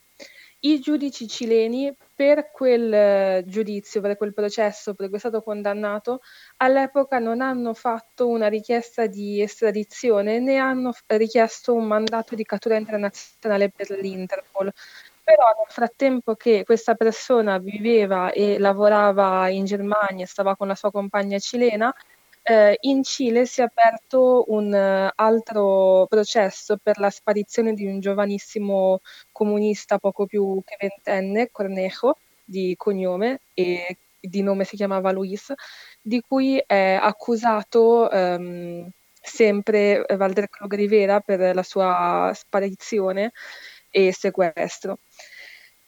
I 0.60 0.80
giudici 0.80 1.28
cileni 1.28 1.92
per 2.14 2.52
quel 2.52 2.94
eh, 2.94 3.44
giudizio, 3.48 4.00
per 4.00 4.16
quel 4.16 4.36
processo 4.36 4.94
per 4.94 5.08
cui 5.08 5.16
è 5.16 5.20
stato 5.20 5.42
condannato, 5.42 6.22
all'epoca 6.58 7.18
non 7.18 7.42
hanno 7.42 7.74
fatto 7.74 8.28
una 8.28 8.48
richiesta 8.48 9.08
di 9.08 9.42
estradizione 9.42 10.38
né 10.38 10.58
hanno 10.58 10.94
richiesto 11.08 11.74
un 11.74 11.88
mandato 11.88 12.36
di 12.36 12.44
cattura 12.44 12.76
internazionale 12.76 13.72
per 13.72 13.90
l'Interpol. 13.90 14.72
Però 15.28 15.44
nel 15.58 15.68
frattempo 15.68 16.36
che 16.36 16.64
questa 16.64 16.96
persona 16.96 17.58
viveva 17.58 18.32
e 18.32 18.58
lavorava 18.58 19.50
in 19.50 19.66
Germania, 19.66 20.26
stava 20.26 20.56
con 20.56 20.68
la 20.70 20.76
sua 20.76 20.90
compagna 20.90 21.38
cilena, 21.38 21.94
eh, 22.44 22.78
in 22.84 23.04
Cile 23.04 23.46
si 23.46 23.60
è 23.60 23.66
aperto 23.66 24.46
un 24.48 24.72
uh, 24.72 25.12
altro 25.16 26.06
processo 26.08 26.78
per 26.82 26.98
la 27.00 27.10
sparizione 27.10 27.74
di 27.74 27.86
un 27.86 28.00
giovanissimo 28.00 29.02
comunista 29.34 29.98
poco 29.98 30.26
più 30.26 30.62
che 30.64 30.78
ventenne, 30.80 31.52
Cornejo, 31.52 32.16
di 32.46 32.74
cognome 32.78 33.42
e 33.54 33.98
di 34.18 34.42
nome 34.42 34.64
si 34.64 34.78
chiamava 34.78 35.12
Luis, 35.12 35.52
di 36.02 36.22
cui 36.26 36.64
è 36.66 36.98
accusato 37.02 38.08
um, 38.10 38.90
sempre 39.12 40.06
Walter 40.18 40.48
Krug 40.48 40.74
Rivera 40.74 41.20
per 41.20 41.54
la 41.54 41.64
sua 41.64 42.32
sparizione 42.34 43.34
e 43.90 44.14
sequestro. 44.14 45.00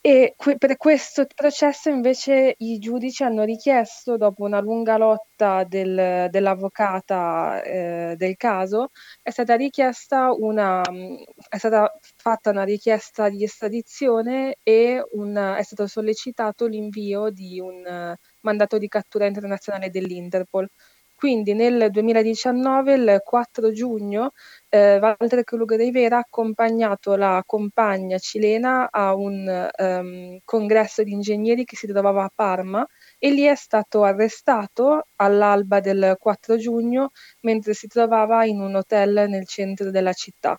E 0.02 0.34
que- 0.38 0.58
per 0.58 0.78
questo 0.78 1.26
processo 1.36 1.90
invece 1.90 2.56
i 2.60 2.78
giudici 2.80 3.24
hanno 3.24 3.44
richiesto, 3.44 4.16
dopo 4.16 4.44
una 4.46 4.62
lunga 4.62 4.96
lotta 4.98 5.66
del, 5.66 6.28
dell'avvocata 6.30 7.62
eh, 7.64 8.14
del 8.16 8.38
caso, 8.38 8.92
è 9.22 9.30
stata 9.30 9.56
richiesta 9.56 10.32
una, 10.34 10.82
è 11.50 11.58
stata 11.58 11.92
fatta 12.16 12.50
una 12.50 12.64
richiesta 12.64 13.28
di 13.30 13.44
estradizione 13.44 14.56
e 14.64 15.04
un, 15.12 15.36
è 15.58 15.64
stato 15.64 15.86
sollecitato 15.86 16.66
l'invio 16.68 17.30
di 17.30 17.60
un 17.60 18.16
mandato 18.42 18.78
di 18.78 18.88
cattura 18.88 19.26
internazionale 19.26 19.90
dell'Interpol. 19.90 20.66
Quindi 21.20 21.54
nel 21.54 21.90
2019, 21.92 22.94
il 22.94 23.22
4 23.26 23.74
giugno, 23.74 24.32
eh, 24.70 25.00
Walter 25.00 25.44
Krug 25.44 25.76
Rivera 25.76 26.16
ha 26.16 26.20
accompagnato 26.20 27.18
la 27.18 27.44
compagna 27.46 28.18
cilena 28.18 28.88
a 28.90 29.14
un 29.16 29.70
um, 29.78 30.38
congresso 30.46 31.04
di 31.04 31.12
ingegneri 31.12 31.66
che 31.66 31.76
si 31.76 31.88
trovava 31.88 32.24
a 32.24 32.32
Parma 32.34 32.88
e 33.18 33.32
lì 33.32 33.44
è 33.44 33.56
stato 33.56 34.04
arrestato 34.06 35.08
all'alba 35.18 35.82
del 35.82 36.16
4 36.18 36.56
giugno 36.56 37.12
mentre 37.42 37.74
si 37.74 37.88
trovava 37.88 38.46
in 38.46 38.62
un 38.62 38.76
hotel 38.76 39.26
nel 39.28 39.46
centro 39.46 39.92
della 39.92 40.14
città. 40.14 40.58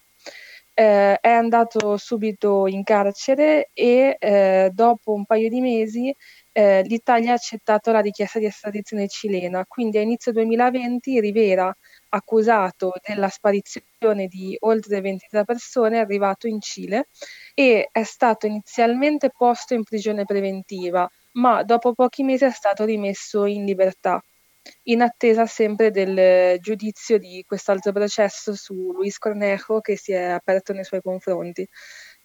Eh, 0.75 1.19
è 1.21 1.31
andato 1.31 1.97
subito 1.97 2.67
in 2.67 2.83
carcere 2.85 3.71
e 3.73 4.17
eh, 4.19 4.71
dopo 4.73 5.13
un 5.15 5.25
paio 5.25 5.49
di 5.49 5.61
mesi 5.61 6.15
eh, 6.61 6.83
l'Italia 6.83 7.33
ha 7.33 7.35
accettato 7.35 7.91
la 7.91 8.01
richiesta 8.01 8.39
di 8.39 8.45
estradizione 8.45 9.09
cilena, 9.09 9.65
quindi 9.67 9.97
a 9.97 10.03
inizio 10.03 10.31
2020 10.33 11.19
Rivera, 11.21 11.75
accusato 12.11 12.93
della 13.07 13.29
sparizione 13.29 14.27
di 14.27 14.57
oltre 14.61 15.01
23 15.01 15.45
persone, 15.45 15.97
è 15.97 16.01
arrivato 16.01 16.47
in 16.47 16.61
Cile 16.61 17.09
e 17.55 17.89
è 17.91 18.03
stato 18.03 18.47
inizialmente 18.47 19.31
posto 19.31 19.73
in 19.75 19.85
prigione 19.85 20.25
preventiva, 20.27 21.09
ma 21.33 21.63
dopo 21.63 21.95
pochi 21.95 22.23
mesi 22.25 22.45
è 22.45 22.51
stato 22.51 22.85
rimesso 22.85 23.47
in 23.47 23.65
libertà 23.65 24.23
in 24.85 25.01
attesa 25.01 25.47
sempre 25.47 25.91
del 25.91 26.59
giudizio 26.61 27.19
di 27.19 27.43
quest'altro 27.47 27.93
processo 27.93 28.55
su 28.55 28.93
Luis 28.93 29.17
Cornejo 29.19 29.81
che 29.81 29.97
si 29.97 30.13
è 30.13 30.25
aperto 30.25 30.73
nei 30.73 30.85
suoi 30.85 31.01
confronti 31.01 31.67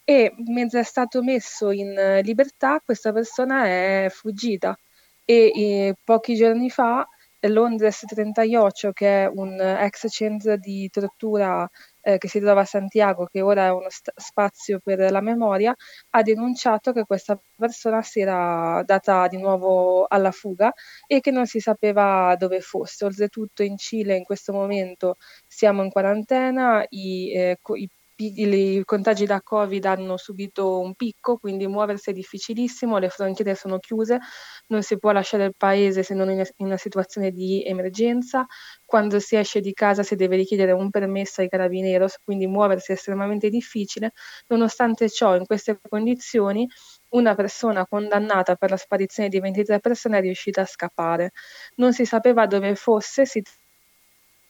e 0.05 0.33
mentre 0.47 0.81
è 0.81 0.83
stato 0.83 1.21
messo 1.23 1.71
in 1.71 1.97
eh, 1.97 2.21
libertà 2.21 2.79
questa 2.83 3.11
persona 3.11 3.65
è 3.65 4.07
fuggita 4.09 4.77
e, 5.25 5.51
e 5.55 5.95
pochi 6.03 6.35
giorni 6.35 6.69
fa 6.69 7.05
Londres 7.47 8.03
38, 8.07 8.91
che 8.91 9.23
è 9.23 9.27
un 9.27 9.59
ex 9.59 10.07
centro 10.09 10.57
di 10.57 10.89
tortura 10.89 11.69
eh, 12.01 12.17
che 12.17 12.27
si 12.27 12.39
trova 12.39 12.61
a 12.61 12.65
Santiago, 12.65 13.25
che 13.25 13.41
ora 13.41 13.65
è 13.67 13.71
uno 13.71 13.89
st- 13.89 14.11
spazio 14.15 14.79
per 14.79 15.11
la 15.11 15.21
memoria, 15.21 15.75
ha 16.11 16.21
denunciato 16.21 16.91
che 16.91 17.03
questa 17.05 17.39
persona 17.55 18.01
si 18.01 18.19
era 18.19 18.81
data 18.85 19.27
di 19.27 19.37
nuovo 19.37 20.05
alla 20.07 20.31
fuga 20.31 20.73
e 21.07 21.19
che 21.19 21.31
non 21.31 21.45
si 21.45 21.59
sapeva 21.59 22.35
dove 22.37 22.61
fosse. 22.61 23.05
Oltretutto 23.05 23.63
in 23.63 23.77
Cile 23.77 24.15
in 24.15 24.23
questo 24.23 24.53
momento 24.53 25.17
siamo 25.47 25.83
in 25.83 25.89
quarantena, 25.91 26.85
i, 26.89 27.31
eh, 27.33 27.59
i 27.75 27.89
i 28.17 28.81
contagi 28.85 29.25
da 29.25 29.41
Covid 29.41 29.83
hanno 29.85 30.17
subito 30.17 30.79
un 30.79 30.95
picco, 30.95 31.37
quindi 31.37 31.67
muoversi 31.67 32.11
è 32.11 32.13
difficilissimo, 32.13 32.97
le 32.97 33.09
frontiere 33.09 33.55
sono 33.55 33.77
chiuse, 33.79 34.19
non 34.67 34.81
si 34.83 34.97
può 34.97 35.11
lasciare 35.11 35.45
il 35.45 35.53
paese 35.57 36.03
se 36.03 36.13
non 36.13 36.29
in 36.29 36.43
una 36.57 36.77
situazione 36.77 37.31
di 37.31 37.63
emergenza, 37.65 38.45
quando 38.85 39.19
si 39.19 39.35
esce 39.35 39.59
di 39.61 39.73
casa 39.73 40.03
si 40.03 40.15
deve 40.15 40.35
richiedere 40.37 40.71
un 40.71 40.89
permesso 40.89 41.41
ai 41.41 41.49
carabineros, 41.49 42.17
quindi 42.23 42.47
muoversi 42.47 42.91
è 42.91 42.95
estremamente 42.95 43.49
difficile. 43.49 44.11
Nonostante 44.47 45.09
ciò, 45.09 45.35
in 45.35 45.45
queste 45.45 45.79
condizioni, 45.87 46.67
una 47.09 47.35
persona 47.35 47.85
condannata 47.87 48.55
per 48.55 48.69
la 48.71 48.77
sparizione 48.77 49.29
di 49.29 49.39
23 49.39 49.79
persone 49.79 50.17
è 50.17 50.21
riuscita 50.21 50.61
a 50.61 50.65
scappare. 50.65 51.31
Non 51.75 51.93
si 51.93 52.05
sapeva 52.05 52.45
dove 52.47 52.75
fosse, 52.75 53.25
si 53.25 53.41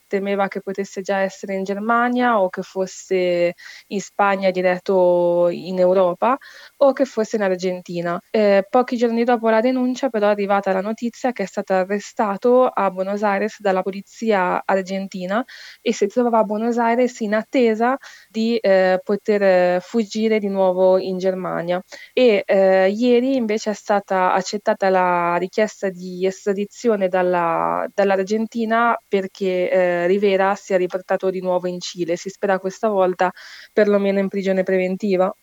temeva 0.08 0.48
che 0.48 0.62
potesse 0.62 1.02
già 1.02 1.20
essere 1.20 1.56
in 1.56 1.64
Germania 1.64 2.40
o 2.40 2.50
che 2.50 2.62
fosse 2.62 3.54
in 3.88 4.02
Spagna 4.02 4.52
diretto 4.52 5.48
in 5.50 5.80
Europa 5.80 6.38
o 6.78 6.94
che 6.94 7.06
fosse 7.06 7.36
in 7.38 7.44
Argentina. 7.44 8.20
Eh, 8.30 8.66
pochi 8.70 8.98
giorni 8.98 9.24
dopo 9.24 9.50
la 9.50 9.62
denuncia 9.62 10.10
però 10.10 10.28
è 10.28 10.32
arrivata 10.32 10.72
la 10.72 10.82
notizia 10.82 11.32
che 11.32 11.44
è 11.44 11.46
stato 11.46 11.74
arrestato 11.74 12.68
a 12.68 12.90
Buenos 12.92 13.24
Aires 13.24 13.60
dalla 13.60 13.82
polizia 13.82 14.62
argentina 14.66 15.44
e 15.82 15.94
si 15.94 16.08
trovava 16.08 16.40
a 16.40 16.44
Buenos 16.44 16.78
Aires 16.78 17.20
in 17.22 17.34
attesa 17.34 17.98
di 18.30 18.58
eh, 18.58 19.00
poter 19.04 19.82
fuggire 19.82 20.40
di 20.40 20.48
nuovo 20.48 20.98
in 20.98 21.18
Germania. 21.18 21.82
E 22.14 22.44
eh, 22.46 22.90
ieri 22.90 23.36
invece 23.36 23.72
è 23.72 23.74
stata 23.74 24.34
accettata 24.34 24.90
la 24.90 25.36
richiesta 25.38 25.90
di 25.90 26.26
estradizione 26.26 27.08
dalla, 27.08 27.86
dall'Argentina 27.94 28.98
perché 29.08 29.70
eh, 30.04 30.08
Rivera 30.08 30.56
sia 30.56 30.78
riportato 30.78 31.30
di 31.30 31.42
nuovo 31.42 31.68
in 31.68 31.80
Cile. 31.80 32.16
Si 32.16 32.30
spera 32.30 32.60
questa 32.60 32.90
volta 32.90 33.32
perlomeno 33.72 34.20
in 34.20 34.28
prigione 34.28 34.64
preventiva 34.64 35.34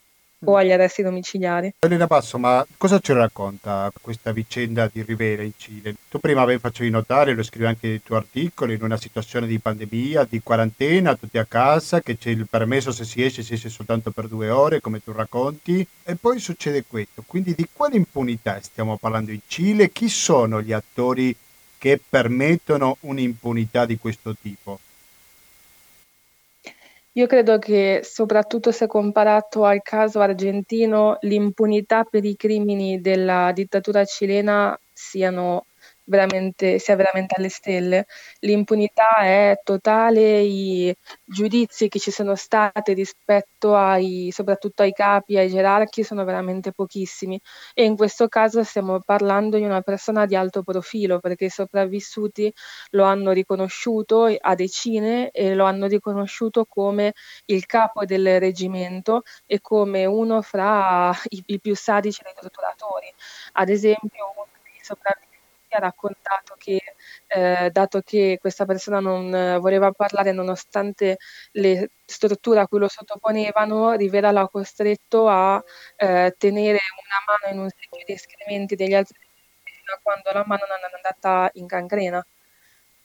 o 0.44 0.56
agli 0.56 0.72
arresti 0.72 1.02
domiciliari. 1.02 1.74
Elena 1.78 2.06
Basso, 2.06 2.38
ma 2.38 2.66
cosa 2.76 2.98
ci 2.98 3.12
racconta 3.12 3.92
questa 4.00 4.32
vicenda 4.32 4.88
di 4.92 5.02
Rivera 5.02 5.42
in 5.42 5.52
Cile? 5.56 5.94
Tu 6.08 6.18
prima 6.18 6.44
ben 6.44 6.58
facevi 6.58 6.90
notare, 6.90 7.34
lo 7.34 7.42
scrivi 7.42 7.66
anche 7.66 7.88
nei 7.88 8.02
tuoi 8.02 8.18
articoli, 8.18 8.74
in 8.74 8.82
una 8.82 8.96
situazione 8.96 9.46
di 9.46 9.58
pandemia, 9.58 10.26
di 10.28 10.40
quarantena, 10.42 11.14
tutti 11.14 11.38
a 11.38 11.44
casa, 11.44 12.00
che 12.00 12.18
c'è 12.18 12.30
il 12.30 12.46
permesso 12.48 12.92
se 12.92 13.04
si 13.04 13.22
esce, 13.22 13.42
si 13.42 13.54
esce 13.54 13.68
soltanto 13.68 14.10
per 14.10 14.26
due 14.26 14.50
ore, 14.50 14.80
come 14.80 15.02
tu 15.02 15.12
racconti, 15.12 15.86
e 16.02 16.16
poi 16.16 16.38
succede 16.38 16.84
questo. 16.86 17.22
Quindi 17.26 17.54
di 17.54 17.68
quale 17.72 17.96
impunità 17.96 18.58
stiamo 18.60 18.96
parlando 18.96 19.30
in 19.30 19.40
Cile? 19.46 19.90
Chi 19.90 20.08
sono 20.08 20.60
gli 20.60 20.72
attori 20.72 21.34
che 21.82 21.98
permettono 21.98 22.96
un'impunità 23.00 23.86
di 23.86 23.98
questo 23.98 24.36
tipo? 24.40 24.78
Io 27.14 27.26
credo 27.26 27.58
che 27.58 28.02
soprattutto 28.04 28.70
se 28.70 28.86
comparato 28.86 29.64
al 29.64 29.82
caso 29.82 30.20
argentino, 30.20 31.18
l'impunità 31.22 32.04
per 32.04 32.24
i 32.24 32.36
crimini 32.36 33.00
della 33.00 33.50
dittatura 33.52 34.04
cilena 34.04 34.78
siano 34.92 35.64
veramente, 36.04 36.78
sia 36.78 36.96
veramente 36.96 37.34
alle 37.36 37.48
stelle. 37.48 38.06
L'impunità 38.40 39.16
è 39.18 39.60
totale, 39.62 40.40
i 40.40 40.94
giudizi 41.24 41.88
che 41.88 41.98
ci 41.98 42.10
sono 42.10 42.34
stati 42.34 42.92
rispetto 42.94 43.74
ai, 43.76 44.30
soprattutto 44.32 44.82
ai 44.82 44.92
capi, 44.92 45.36
ai 45.38 45.48
gerarchi, 45.48 46.02
sono 46.04 46.24
veramente 46.24 46.72
pochissimi. 46.72 47.40
E 47.74 47.84
in 47.84 47.96
questo 47.96 48.28
caso 48.28 48.62
stiamo 48.64 49.00
parlando 49.00 49.56
di 49.56 49.64
una 49.64 49.80
persona 49.82 50.26
di 50.26 50.36
alto 50.36 50.62
profilo, 50.62 51.18
perché 51.20 51.46
i 51.46 51.50
sopravvissuti 51.50 52.52
lo 52.90 53.04
hanno 53.04 53.32
riconosciuto 53.32 54.24
a 54.24 54.54
decine 54.54 55.30
e 55.30 55.54
lo 55.54 55.64
hanno 55.64 55.86
riconosciuto 55.86 56.64
come 56.66 57.12
il 57.46 57.66
capo 57.66 58.04
del 58.04 58.38
reggimento 58.40 59.22
e 59.46 59.60
come 59.60 60.04
uno 60.04 60.42
fra 60.42 61.12
i, 61.28 61.42
i 61.46 61.60
più 61.60 61.74
sadici 61.74 62.22
dei 62.22 62.34
torturatori. 62.38 63.12
Ad 63.52 63.68
esempio, 63.68 64.32
uno 64.34 64.46
dei 64.62 64.78
sopravvissuti 64.82 65.31
ha 65.74 65.80
raccontato 65.80 66.54
che 66.58 66.80
eh, 67.26 67.70
dato 67.70 68.00
che 68.02 68.38
questa 68.40 68.64
persona 68.64 69.00
non 69.00 69.58
voleva 69.61 69.90
parlare 69.92 70.32
nonostante 70.32 71.18
le 71.52 71.90
strutture 72.04 72.61
a 72.61 72.68
cui 72.68 72.78
lo 72.78 72.88
sottoponevano, 72.88 73.92
Rivera 73.92 74.30
l'ha 74.30 74.48
costretto 74.48 75.28
a 75.28 75.62
eh, 75.96 76.35
tenere 76.38 76.78
una 76.78 77.18
mano 77.26 77.54
in 77.54 77.62
un 77.62 77.68
secchio 77.70 78.04
di 78.06 78.12
escrementi 78.12 78.76
degli 78.76 78.94
altri 78.94 79.18
fino 79.62 79.94
a 79.94 80.00
quando 80.02 80.30
la 80.32 80.44
mano 80.46 80.64
non 80.68 80.78
è 80.80 80.94
andata 80.94 81.50
in 81.54 81.66
cancrena. 81.66 82.24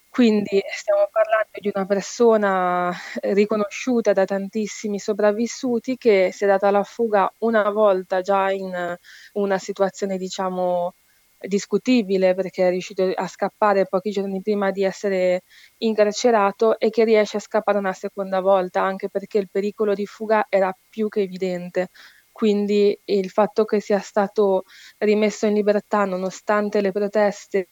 Quindi 0.09 0.63
stiamo 0.73 1.07
parlando 1.11 1.59
di 1.59 1.69
una 1.73 1.85
persona 1.85 2.91
eh, 3.21 3.33
riconosciuta 3.33 4.13
da 4.13 4.25
tantissimi 4.25 4.99
sopravvissuti 4.99 5.95
che 5.95 6.31
si 6.33 6.43
è 6.43 6.47
data 6.47 6.71
la 6.71 6.83
fuga 6.83 7.31
una 7.39 7.69
volta 7.69 8.21
già 8.21 8.49
in 8.51 8.97
una 9.33 9.57
situazione, 9.59 10.17
diciamo, 10.17 10.95
discutibile 11.39 12.33
perché 12.35 12.67
è 12.67 12.69
riuscito 12.69 13.11
a 13.13 13.27
scappare 13.27 13.85
pochi 13.87 14.09
giorni 14.11 14.41
prima 14.41 14.71
di 14.71 14.83
essere 14.83 15.43
incarcerato 15.77 16.79
e 16.79 16.89
che 16.89 17.03
riesce 17.03 17.37
a 17.37 17.39
scappare 17.39 17.77
una 17.77 17.93
seconda 17.93 18.39
volta 18.41 18.81
anche 18.81 19.09
perché 19.09 19.37
il 19.37 19.49
pericolo 19.51 19.93
di 19.93 20.05
fuga 20.05 20.45
era 20.49 20.75
più 20.89 21.09
che 21.09 21.21
evidente. 21.21 21.89
Quindi 22.31 22.97
il 23.05 23.29
fatto 23.29 23.65
che 23.65 23.79
sia 23.79 23.99
stato 23.99 24.63
rimesso 24.99 25.45
in 25.47 25.53
libertà 25.53 26.05
nonostante 26.05 26.81
le 26.81 26.91
proteste 26.91 27.69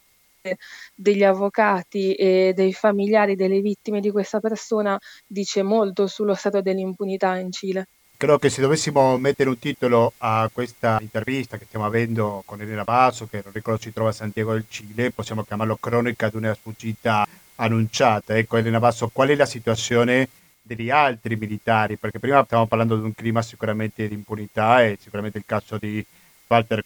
degli 0.94 1.24
avvocati 1.24 2.14
e 2.14 2.54
dei 2.56 2.74
familiari 2.74 3.36
delle 3.36 3.60
vittime 3.62 4.00
di 4.00 4.12
questa 4.12 4.40
persona 4.40 4.98
dice 5.26 5.64
molto 5.64 6.08
sullo 6.08 6.34
stato 6.36 6.62
dell'impunità 6.62 7.36
in 7.38 7.52
Cile. 7.52 7.88
Credo 8.18 8.40
che 8.40 8.50
se 8.50 8.62
dovessimo 8.62 9.18
mettere 9.18 9.50
un 9.50 9.60
titolo 9.60 10.14
a 10.20 10.50
questa 10.52 11.00
intervista 11.02 11.58
che 11.58 11.66
stiamo 11.66 11.86
avendo 11.86 12.44
con 12.46 12.62
Elena 12.62 12.86
Basso, 12.86 13.28
che 13.28 13.42
non 13.44 13.52
ricordo 13.52 13.82
si 13.82 13.92
trova 13.92 14.12
a 14.12 14.14
Santiago 14.14 14.54
del 14.54 14.64
Cile, 14.70 15.12
possiamo 15.12 15.44
chiamarlo 15.44 15.76
Cronica 15.76 16.30
di 16.30 16.38
una 16.38 16.54
sfuggita 16.54 17.28
annunciata. 17.56 18.38
Ecco, 18.38 18.56
Elena 18.56 18.80
Basso, 18.80 19.10
qual 19.12 19.30
è 19.30 19.36
la 19.36 19.46
situazione 19.46 20.30
degli 20.62 20.90
altri 20.90 21.36
militari? 21.36 21.98
Perché 21.98 22.20
prima 22.20 22.42
stavamo 22.46 22.68
parlando 22.68 22.96
di 22.96 23.04
un 23.04 23.14
clima 23.14 23.42
sicuramente 23.42 24.08
di 24.08 24.14
impunità 24.14 24.82
e 24.82 24.98
sicuramente 24.98 25.40
il 25.40 25.46
caso 25.46 25.78
di 25.78 26.04
Walter 26.48 26.86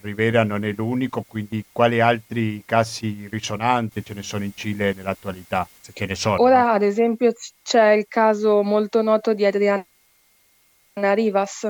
Rivera 0.00 0.44
non 0.44 0.64
è 0.64 0.72
l'unico, 0.72 1.24
quindi 1.26 1.62
quali 1.70 2.00
altri 2.00 2.62
casi 2.64 3.28
risonanti 3.30 4.02
ce 4.02 4.14
ne 4.14 4.22
sono 4.22 4.44
in 4.44 4.52
Cile 4.54 4.94
nell'attualità? 4.94 5.68
Se 5.78 5.92
ce 5.92 6.06
ne 6.06 6.14
sono. 6.14 6.40
Ora, 6.40 6.72
ad 6.72 6.82
esempio, 6.82 7.32
c'è 7.62 7.90
il 7.90 8.06
caso 8.08 8.62
molto 8.62 9.02
noto 9.02 9.34
di 9.34 9.44
Adriana 9.44 9.84
Rivas, 11.14 11.68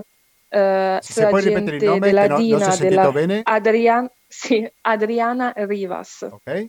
eh, 0.49 0.99
se 1.01 1.26
puoi 1.28 1.43
ripetere 1.43 1.76
il 1.76 1.85
nome 1.85 2.01
della 2.01 2.26
no, 2.26 2.37
Dina, 2.37 2.66
non 2.66 2.78
della 2.78 3.12
bene. 3.12 3.41
Adrian- 3.45 4.11
sì, 4.26 4.70
Adriana 4.83 5.53
Rivas, 5.57 6.28
Ok. 6.31 6.66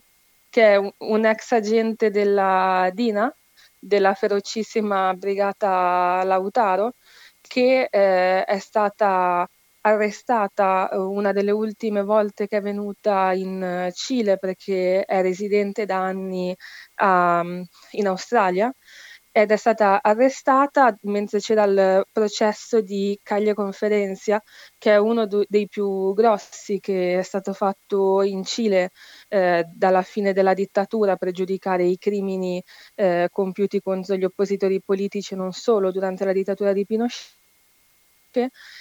che 0.50 0.62
è 0.62 0.76
un, 0.76 0.90
un 0.98 1.24
ex 1.26 1.52
agente 1.52 2.10
della 2.10 2.90
Dina, 2.92 3.34
della 3.78 4.14
ferocissima 4.14 5.12
brigata 5.14 6.22
Lautaro, 6.24 6.94
che 7.40 7.88
eh, 7.90 8.44
è 8.44 8.58
stata 8.58 9.48
arrestata 9.84 10.88
una 10.92 11.32
delle 11.32 11.50
ultime 11.50 12.02
volte 12.02 12.46
che 12.46 12.58
è 12.58 12.60
venuta 12.60 13.32
in 13.32 13.90
Cile 13.92 14.38
perché 14.38 15.04
è 15.04 15.22
residente 15.22 15.86
da 15.86 15.96
anni 16.04 16.54
um, 17.02 17.64
in 17.92 18.06
Australia 18.06 18.72
ed 19.32 19.50
è 19.50 19.56
stata 19.56 20.00
arrestata 20.02 20.96
mentre 21.02 21.40
c'era 21.40 21.64
il 21.64 22.04
processo 22.12 22.80
di 22.82 23.18
Caglie 23.22 23.54
Conferencia, 23.54 24.42
che 24.78 24.92
è 24.92 24.98
uno 24.98 25.26
do- 25.26 25.44
dei 25.48 25.66
più 25.68 26.12
grossi 26.14 26.78
che 26.80 27.18
è 27.18 27.22
stato 27.22 27.52
fatto 27.54 28.22
in 28.22 28.44
Cile 28.44 28.90
eh, 29.28 29.64
dalla 29.72 30.02
fine 30.02 30.32
della 30.32 30.54
dittatura 30.54 31.16
per 31.16 31.30
giudicare 31.32 31.84
i 31.84 31.96
crimini 31.98 32.62
eh, 32.94 33.28
compiuti 33.30 33.80
contro 33.80 34.16
gli 34.16 34.24
oppositori 34.24 34.82
politici 34.82 35.34
non 35.34 35.52
solo 35.52 35.90
durante 35.90 36.24
la 36.24 36.32
dittatura 36.32 36.72
di 36.72 36.84
Pinochet 36.84 37.41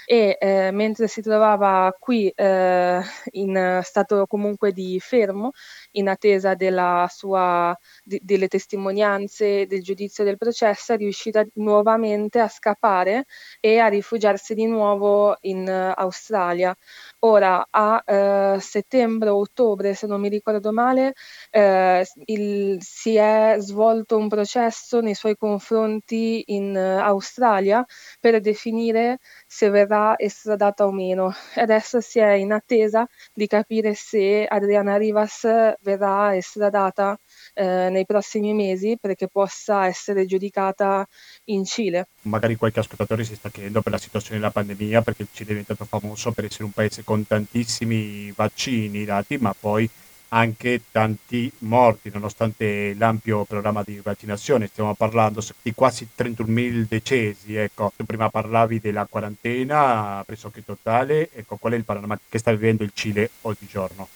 e 0.06 0.38
eh, 0.40 0.72
mentre 0.72 1.08
si 1.08 1.22
trovava 1.22 1.96
qui 2.00 2.30
eh, 2.30 3.02
in 3.32 3.80
stato 3.84 4.26
comunque 4.28 4.72
di 4.72 5.00
fermo, 5.00 5.52
in 5.92 6.08
attesa 6.08 6.56
sua, 7.08 7.78
di, 8.04 8.20
delle 8.24 8.48
testimonianze 8.48 9.66
del 9.68 9.82
giudizio 9.82 10.24
del 10.24 10.38
processo, 10.38 10.94
è 10.94 10.98
riuscita 10.98 11.46
nuovamente 11.56 12.40
a 12.40 12.48
scappare 12.48 13.26
e 13.60 13.80
a 13.80 13.88
rifugiarsi 13.88 14.54
di 14.54 14.66
nuovo 14.66 15.38
in 15.42 15.68
uh, 15.68 16.00
Australia. 16.00 16.76
Ora, 17.20 17.68
a 17.70 18.04
uh, 18.06 18.60
settembre 18.60 19.30
o 19.30 19.38
ottobre, 19.40 19.94
se 19.94 20.08
non 20.08 20.20
mi 20.22 20.30
ricordo 20.30 20.72
male, 20.72 21.14
uh, 21.52 22.04
il, 22.26 22.78
si 22.82 23.16
è 23.16 23.56
svolto 23.60 24.18
un 24.18 24.28
processo 24.28 25.02
nei 25.02 25.16
suoi 25.16 25.36
confronti 25.36 26.44
in 26.48 26.76
Australia 26.78 27.86
per 28.20 28.40
definire 28.40 29.20
se 29.52 29.70
verrà 29.70 30.18
estradata 30.18 30.86
o 30.86 30.92
meno. 30.94 31.36
Adesso 31.56 32.00
si 32.00 32.20
è 32.20 32.32
in 32.32 32.54
attesa 32.54 33.06
di 33.34 33.48
capire 33.48 33.94
se 33.96 34.46
Adriana 34.46 34.96
Rivas 34.96 35.42
verrà 35.82 36.34
estradata 36.38 37.20
eh, 37.54 37.90
nei 37.90 38.06
prossimi 38.06 38.54
mesi 38.54 38.98
perché 38.98 39.28
possa 39.28 39.88
essere 39.88 40.26
giudicata 40.26 41.06
in 41.46 41.66
Cile. 41.66 42.08
Magari 42.22 42.56
qualche 42.56 42.80
ascoltatore 42.80 43.26
si 43.26 43.36
sta 43.36 43.50
chiedendo 43.50 43.82
per 43.82 43.92
la 43.92 43.98
situazione 43.98 44.40
della 44.40 44.52
pandemia, 44.52 45.02
perché 45.02 45.24
il 45.24 45.28
Cile 45.34 45.50
è 45.50 45.52
diventato 45.52 45.84
famoso 45.84 46.32
per 46.32 46.46
essere 46.46 46.64
un 46.64 46.72
paese 46.72 47.04
con 47.04 47.28
tantissimi 47.28 48.32
vaccini 48.32 49.04
dati, 49.04 49.38
ma 49.38 49.54
poi 49.60 49.90
anche 50.34 50.82
tanti 50.92 51.52
morti, 51.60 52.10
nonostante 52.14 52.94
l'ampio 52.98 53.44
programma 53.44 53.84
di 53.84 54.00
vaccinazione. 54.02 54.68
Stiamo 54.68 54.94
parlando 54.94 55.44
di 55.62 55.74
quasi 55.74 56.08
31.000 56.16 56.86
decesi. 56.88 57.56
Ecco, 57.56 57.92
tu 57.96 58.06
prima 58.06 58.30
parlavi 58.30 58.80
della 58.80 59.08
quarantena 59.10 60.24
pressoché 60.26 60.64
totale. 60.64 61.30
Ecco, 61.34 61.58
qual 61.58 61.74
è 61.74 61.76
il 61.76 61.84
panorama 61.84 62.18
che 62.30 62.38
sta 62.38 62.52
vivendo 62.52 62.84
il 62.84 62.92
Cile 62.94 63.30
oggigiorno? 63.42 64.08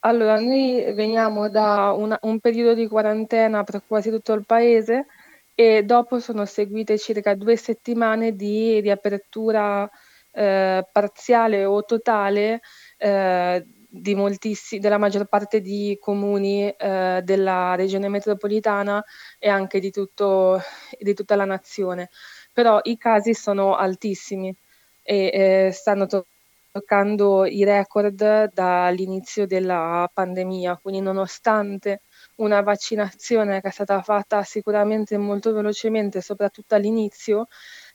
Allora, 0.00 0.38
noi 0.38 0.92
veniamo 0.94 1.48
da 1.48 1.90
una, 1.90 2.16
un 2.22 2.38
periodo 2.38 2.74
di 2.74 2.86
quarantena 2.86 3.64
per 3.64 3.82
quasi 3.88 4.10
tutto 4.10 4.34
il 4.34 4.44
paese 4.46 5.06
e 5.52 5.82
dopo 5.82 6.20
sono 6.20 6.44
seguite 6.44 6.96
circa 6.96 7.34
due 7.34 7.56
settimane 7.56 8.36
di 8.36 8.78
riapertura 8.80 9.90
eh, 10.30 10.86
parziale 10.92 11.64
o 11.64 11.82
totale 11.84 12.60
eh, 12.98 13.66
di 14.00 14.14
moltissi- 14.14 14.78
della 14.78 14.98
maggior 14.98 15.26
parte 15.26 15.60
di 15.60 15.96
comuni 16.00 16.68
eh, 16.68 17.20
della 17.24 17.74
regione 17.74 18.08
metropolitana 18.08 19.02
e 19.38 19.48
anche 19.48 19.80
di, 19.80 19.90
tutto, 19.90 20.60
di, 20.98 21.14
tutta 21.14 21.36
la 21.36 21.44
nazione. 21.44 22.10
Però 22.52 22.80
i 22.84 22.96
casi 22.96 23.34
sono 23.34 23.76
altissimi 23.76 24.54
e 25.02 25.66
eh, 25.66 25.70
stanno 25.72 26.06
to- 26.06 26.26
toccando 26.72 27.46
i 27.46 27.64
record 27.64 28.52
dall'inizio 28.52 29.46
della 29.46 30.10
pandemia, 30.12 30.78
quindi 30.82 31.00
nonostante 31.00 32.02
una 32.36 32.60
vaccinazione 32.60 33.60
che 33.62 33.68
è 33.68 33.70
stata 33.70 34.02
fatta 34.02 34.42
sicuramente 34.42 35.16
molto 35.16 35.52
velocemente, 35.52 36.20
soprattutto 36.20 36.74
all'inizio, 36.74 37.46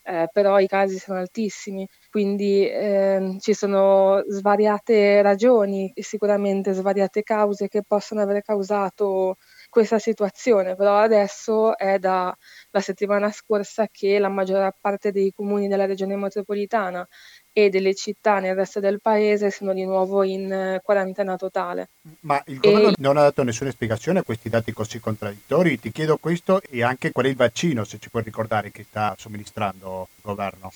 eh, 0.03 0.27
però 0.31 0.59
i 0.59 0.67
casi 0.67 0.97
sono 0.97 1.19
altissimi, 1.19 1.87
quindi 2.09 2.67
eh, 2.67 3.35
ci 3.39 3.53
sono 3.53 4.21
svariate 4.27 5.21
ragioni 5.21 5.91
sicuramente 5.95 6.73
svariate 6.73 7.23
cause 7.23 7.67
che 7.67 7.83
possono 7.85 8.21
aver 8.21 8.41
causato 8.41 9.35
questa 9.71 9.99
situazione, 9.99 10.75
però 10.75 10.97
adesso 10.97 11.77
è 11.77 11.97
dalla 11.97 12.35
settimana 12.79 13.31
scorsa 13.31 13.87
che 13.89 14.19
la 14.19 14.27
maggior 14.27 14.75
parte 14.79 15.13
dei 15.13 15.31
comuni 15.33 15.69
della 15.69 15.85
regione 15.85 16.17
metropolitana 16.17 17.07
e 17.53 17.69
delle 17.69 17.95
città 17.95 18.39
nel 18.39 18.53
resto 18.53 18.81
del 18.81 18.99
paese 18.99 19.49
sono 19.49 19.73
di 19.73 19.85
nuovo 19.85 20.23
in 20.23 20.51
eh, 20.51 20.81
quarantena 20.83 21.37
totale. 21.37 21.89
Ma 22.21 22.41
il 22.47 22.59
governo 22.59 22.89
e... 22.89 22.95
non 22.97 23.15
ha 23.15 23.21
dato 23.21 23.43
nessuna 23.43 23.71
spiegazione 23.71 24.19
a 24.19 24.23
questi 24.23 24.49
dati 24.49 24.73
così 24.73 24.99
contraddittori? 24.99 25.79
Ti 25.79 25.91
chiedo 25.91 26.17
questo 26.17 26.61
e 26.69 26.83
anche 26.83 27.13
qual 27.13 27.27
è 27.27 27.29
il 27.29 27.37
vaccino, 27.37 27.85
se 27.85 27.97
ci 27.97 28.09
puoi 28.09 28.23
ricordare, 28.23 28.71
che 28.71 28.83
sta 28.83 29.15
somministrando 29.17 30.09
il 30.15 30.21
governo. 30.21 30.71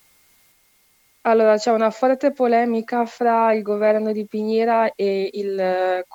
Allora, 1.28 1.58
c'è 1.58 1.72
una 1.72 1.92
forte 1.92 2.32
polemica 2.32 3.06
fra 3.06 3.52
il 3.52 3.62
governo 3.62 4.14
di 4.14 4.26
Piñera 4.30 4.90
e 4.96 5.30
il, 5.34 5.60
eh, 5.60 6.06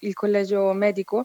il 0.00 0.12
collegio 0.12 0.72
medico 0.74 1.24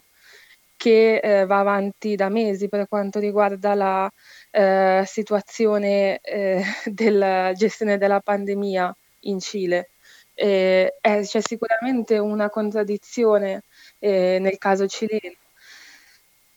che 0.82 1.18
eh, 1.18 1.46
va 1.46 1.60
avanti 1.60 2.16
da 2.16 2.28
mesi 2.28 2.68
per 2.68 2.88
quanto 2.88 3.20
riguarda 3.20 3.74
la 3.74 4.12
eh, 4.50 5.04
situazione 5.06 6.18
eh, 6.18 6.60
della 6.90 7.52
gestione 7.54 7.98
della 7.98 8.18
pandemia 8.18 8.92
in 9.20 9.38
Cile. 9.38 9.90
Eh, 10.34 10.94
c'è 11.00 11.40
sicuramente 11.40 12.18
una 12.18 12.50
contraddizione 12.50 13.62
eh, 14.00 14.38
nel 14.40 14.58
caso 14.58 14.88
cileno, 14.88 15.36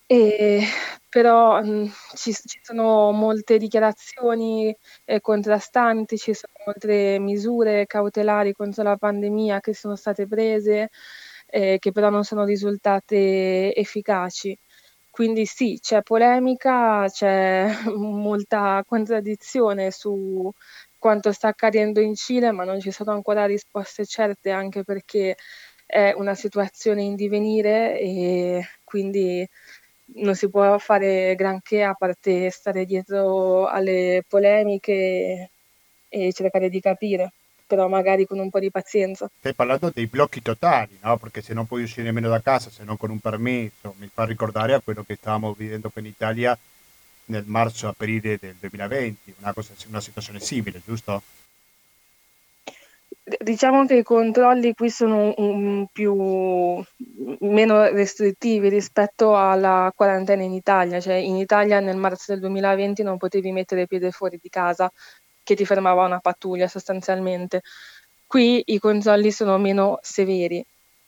e, 0.07 0.63
però 1.07 1.61
mh, 1.61 1.69
mm, 1.69 1.86
ci, 2.15 2.34
ci, 2.34 2.59
sono 2.63 3.11
molte 3.11 3.59
dichiarazioni 3.59 4.76
eh, 5.05 5.21
contrastanti, 5.21 6.17
ci 6.17 6.34
sono 6.34 6.53
molte 6.65 7.19
misure 7.19 7.86
cautelari 7.86 8.53
contro 8.53 8.82
la 8.82 8.97
pandemia 8.97 9.59
che 9.59 9.76
sono 9.76 9.95
state 9.95 10.26
prese, 10.28 10.89
eh, 11.46 11.78
che 11.80 11.91
però 11.91 12.10
non 12.10 12.24
sono 12.24 12.43
risultate 12.46 13.74
efficaci. 13.76 14.58
Quindi 15.10 15.46
sì, 15.46 15.80
c'è 15.82 16.02
polemica, 16.02 17.08
c'è 17.10 17.70
molta 17.96 18.84
contraddizione 18.86 19.91
su 19.91 20.52
quanto 20.98 21.32
sta 21.32 21.50
accadendo 21.50 22.02
in 22.02 22.16
Cile, 22.16 22.52
ma 22.52 22.64
non 22.66 22.80
ci 22.80 22.91
sono 22.91 23.12
ancora 23.12 23.46
risposte 23.46 24.06
certe 24.06 24.52
anche 24.52 24.84
perché 24.84 25.36
è 25.86 26.14
una 26.16 26.34
situazione 26.36 27.04
in 27.04 27.16
divenire 27.16 28.00
e 28.00 28.68
quindi 28.84 29.48
non 30.16 30.36
si 30.36 30.50
può 30.50 30.78
fare 30.80 31.36
granché 31.36 31.84
a 31.84 31.93
parte 31.93 32.50
stare 32.50 32.86
dietro 32.86 33.68
alle 33.68 34.24
polemiche 34.28 35.52
e 36.10 36.34
cercare 36.34 36.70
di 36.70 36.80
capire 36.80 37.32
però 37.66 37.88
magari 37.88 38.26
con 38.26 38.39
un 38.39 38.49
po' 38.49 38.59
di 38.59 38.72
pazienza. 38.72 39.30
Stai 39.39 39.53
parlando 39.53 39.91
dei 39.93 40.07
blocchi 40.07 40.41
totali, 40.41 40.97
no? 41.01 41.18
Perché 41.18 41.41
se 41.41 41.53
non 41.53 41.66
puoi 41.66 41.84
uscire 41.84 42.03
nemmeno 42.03 42.30
da 42.30 42.41
casa, 42.41 42.70
se 42.70 42.84
non 42.84 42.97
con 42.97 43.09
un 43.09 43.20
permesso, 43.20 43.95
mi 43.97 44.09
fa 44.13 44.26
ricordare 44.26 44.74
a 44.74 44.82
quello 44.82 45.03
che 45.03 45.16
stavamo 45.16 45.53
vivendo 45.53 45.89
qui 45.89 46.01
in 46.01 46.07
Italia 46.07 46.57
nel 47.26 47.43
marzo-aprile 47.45 48.38
del 48.39 48.55
2020, 48.59 49.36
una, 49.39 49.53
cosa, 49.53 49.74
una 49.88 50.01
situazione 50.01 50.39
simile, 50.39 50.82
giusto? 50.86 51.22
Diciamo 53.39 53.88
che 53.88 53.95
i 53.95 54.03
controlli 54.03 54.76
qui 54.76 54.91
sono 54.91 55.34
un, 55.38 55.88
più 55.91 56.13
meno 57.39 57.84
restrittivi 57.89 58.70
rispetto 58.70 59.36
alla 59.36 59.91
quarantena 59.95 60.43
in 60.43 60.53
Italia, 60.53 60.99
cioè 60.99 61.16
in 61.16 61.36
Italia 61.38 61.80
nel 61.80 61.97
marzo 61.97 62.32
del 62.34 62.41
2020 62.41 63.01
non 63.01 63.18
potevi 63.18 63.51
mettere 63.51 63.88
piede 63.88 64.11
fuori 64.11 64.38
di 64.39 64.49
casa 64.49 64.91
che 65.46 65.56
ti 65.56 65.66
fermava 65.66 66.04
una 66.04 66.20
pattuglia 66.20 66.68
sostanzialmente. 66.68 67.62
Qui 68.28 68.64
i 68.66 68.80
controlli 68.80 69.32
sono 69.32 69.58
meno 69.58 70.00
severi, 70.02 70.66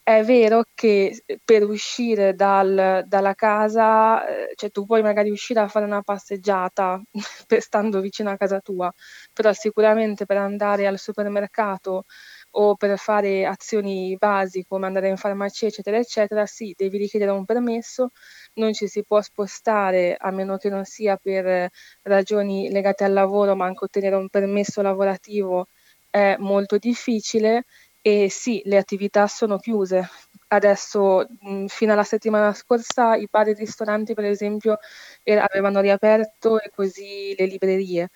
è 0.07 0.23
vero 0.23 0.63
che 0.73 1.21
per 1.43 1.63
uscire 1.63 2.33
dal, 2.33 3.03
dalla 3.05 3.33
casa, 3.33 4.25
eh, 4.25 4.53
cioè 4.55 4.71
tu 4.71 4.85
puoi 4.85 5.01
magari 5.01 5.29
uscire 5.29 5.59
a 5.59 5.67
fare 5.67 5.83
una 5.83 6.01
passeggiata 6.01 7.01
stando 7.59 7.99
vicino 7.99 8.29
a 8.29 8.37
casa 8.37 8.61
tua, 8.61 8.89
però 9.33 9.51
sicuramente 9.51 10.25
per 10.25 10.37
andare 10.37 10.87
al 10.87 10.97
supermercato 10.97 12.05
o 12.51 12.75
per 12.75 12.97
fare 12.97 13.45
azioni 13.45 14.15
basi 14.17 14.65
come 14.67 14.87
andare 14.87 15.09
in 15.09 15.17
farmacia, 15.17 15.67
eccetera, 15.67 15.97
eccetera, 15.97 16.45
sì, 16.45 16.73
devi 16.75 16.97
richiedere 16.97 17.31
un 17.31 17.45
permesso, 17.45 18.09
non 18.55 18.73
ci 18.73 18.87
si 18.87 19.03
può 19.03 19.21
spostare 19.21 20.15
a 20.17 20.31
meno 20.31 20.57
che 20.57 20.69
non 20.69 20.83
sia 20.85 21.17
per 21.17 21.69
ragioni 22.03 22.69
legate 22.71 23.03
al 23.03 23.13
lavoro, 23.13 23.55
ma 23.55 23.65
anche 23.65 23.85
ottenere 23.85 24.15
un 24.15 24.29
permesso 24.29 24.81
lavorativo 24.81 25.67
è 26.09 26.35
molto 26.39 26.77
difficile. 26.77 27.65
E 28.01 28.29
sì, 28.29 28.61
le 28.65 28.77
attività 28.77 29.27
sono 29.27 29.57
chiuse. 29.57 30.07
Adesso, 30.49 31.27
fino 31.67 31.91
alla 31.91 32.03
settimana 32.05 32.53
scorsa, 32.53 33.15
i 33.17 33.27
bar 33.29 33.47
e 33.49 33.51
i 33.51 33.53
ristoranti, 33.55 34.13
per 34.13 34.23
esempio, 34.25 34.77
er- 35.23 35.43
avevano 35.49 35.81
riaperto 35.81 36.59
e 36.61 36.69
così 36.73 37.35
le 37.37 37.45
librerie, 37.47 38.09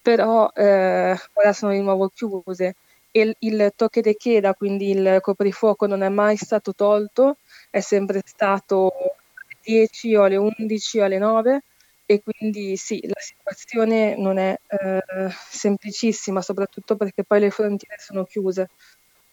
però 0.00 0.48
eh, 0.54 1.16
ora 1.34 1.52
sono 1.52 1.72
di 1.72 1.80
nuovo 1.80 2.08
chiuse 2.08 2.74
il, 3.16 3.34
il 3.40 3.72
tocche 3.76 4.00
de 4.00 4.16
cheda, 4.16 4.54
quindi 4.54 4.90
il 4.90 5.18
coprifuoco, 5.20 5.86
non 5.86 6.02
è 6.02 6.08
mai 6.08 6.36
stato 6.36 6.74
tolto, 6.74 7.36
è 7.70 7.80
sempre 7.80 8.20
stato 8.24 8.90
alle 8.92 9.56
10 9.62 10.14
o 10.16 10.24
alle 10.24 10.36
11 10.36 10.98
o 11.00 11.04
alle 11.04 11.18
9 11.18 11.62
e 12.06 12.22
quindi 12.22 12.76
sì, 12.76 13.00
la 13.06 13.20
situazione 13.20 14.16
non 14.16 14.38
è 14.38 14.58
eh, 14.66 15.02
semplicissima, 15.50 16.42
soprattutto 16.42 16.96
perché 16.96 17.24
poi 17.24 17.40
le 17.40 17.50
frontiere 17.50 17.96
sono 17.98 18.24
chiuse, 18.24 18.70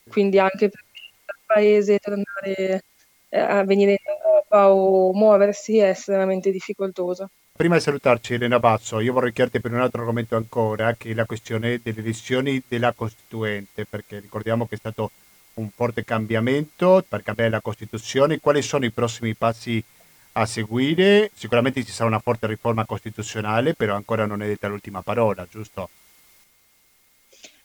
quindi 0.08 0.38
anche 0.38 0.68
per 0.68 0.80
il 0.84 1.34
paese 1.44 1.98
tornare 1.98 2.84
eh, 3.28 3.38
a 3.38 3.64
venire 3.64 3.92
in 3.92 3.98
Europa 4.06 4.72
o 4.72 5.12
muoversi 5.12 5.78
è 5.78 5.88
estremamente 5.88 6.50
difficoltoso. 6.50 7.30
Prima 7.54 7.76
di 7.76 7.82
salutarci 7.82 8.32
Elena 8.32 8.58
Basso, 8.58 8.98
io 8.98 9.12
vorrei 9.12 9.32
chiederti 9.32 9.60
per 9.60 9.72
un 9.72 9.80
altro 9.80 10.00
argomento 10.00 10.36
ancora, 10.36 10.94
che 10.94 11.10
è 11.10 11.14
la 11.14 11.26
questione 11.26 11.80
delle 11.82 12.00
elezioni 12.00 12.62
della 12.66 12.92
Costituente, 12.92 13.84
perché 13.84 14.20
ricordiamo 14.20 14.66
che 14.66 14.76
è 14.76 14.78
stato 14.78 15.10
un 15.54 15.68
forte 15.68 16.02
cambiamento 16.02 17.04
per 17.06 17.22
cambiare 17.22 17.50
la 17.50 17.60
Costituzione. 17.60 18.40
Quali 18.40 18.62
sono 18.62 18.86
i 18.86 18.90
prossimi 18.90 19.34
passi 19.34 19.84
a 20.32 20.46
seguire? 20.46 21.30
Sicuramente 21.34 21.84
ci 21.84 21.92
sarà 21.92 22.08
una 22.08 22.20
forte 22.20 22.46
riforma 22.46 22.86
costituzionale, 22.86 23.74
però 23.74 23.94
ancora 23.94 24.24
non 24.24 24.42
è 24.42 24.46
detta 24.46 24.66
l'ultima 24.68 25.02
parola, 25.02 25.46
giusto? 25.48 25.90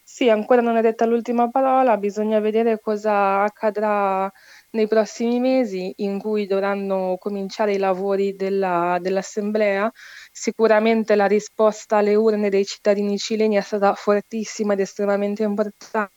Sì, 0.04 0.28
ancora 0.28 0.60
non 0.60 0.76
è 0.76 0.82
detta 0.82 1.06
l'ultima 1.06 1.48
parola, 1.48 1.96
bisogna 1.96 2.40
vedere 2.40 2.78
cosa 2.80 3.42
accadrà 3.42 4.30
nei 4.70 4.86
prossimi 4.86 5.40
mesi 5.40 5.92
in 5.98 6.18
cui 6.18 6.46
dovranno 6.46 7.16
cominciare 7.18 7.72
i 7.74 7.78
lavori 7.78 8.36
della, 8.36 8.98
dell'Assemblea. 9.00 9.90
Sicuramente 10.32 11.14
la 11.14 11.26
risposta 11.26 11.98
alle 11.98 12.14
urne 12.14 12.50
dei 12.50 12.64
cittadini 12.64 13.18
cileni 13.18 13.56
è 13.56 13.60
stata 13.60 13.94
fortissima 13.94 14.74
ed 14.74 14.80
estremamente 14.80 15.42
importante 15.42 16.12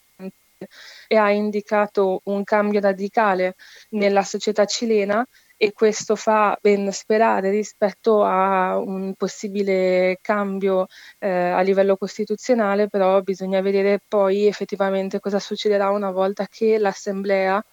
e 1.08 1.16
ha 1.16 1.32
indicato 1.32 2.22
un 2.26 2.44
cambio 2.44 2.80
radicale 2.80 3.56
nella 3.90 4.24
società 4.24 4.66
cilena 4.66 5.26
e 5.58 5.74
questo 5.74 6.16
fa 6.16 6.58
ben 6.60 6.92
sperare 6.92 7.52
rispetto 7.52 8.24
a 8.24 8.78
un 8.80 9.14
possibile 9.16 10.18
cambio 10.22 10.88
eh, 11.20 11.30
a 11.30 11.62
livello 11.62 11.98
costituzionale, 11.98 12.90
però 12.90 13.22
bisogna 13.22 13.62
vedere 13.62 14.02
poi 14.08 14.48
effettivamente 14.48 15.20
cosa 15.20 15.40
succederà 15.40 15.92
una 15.92 16.10
volta 16.10 16.48
che 16.50 16.80
l'Assemblea 16.80 17.64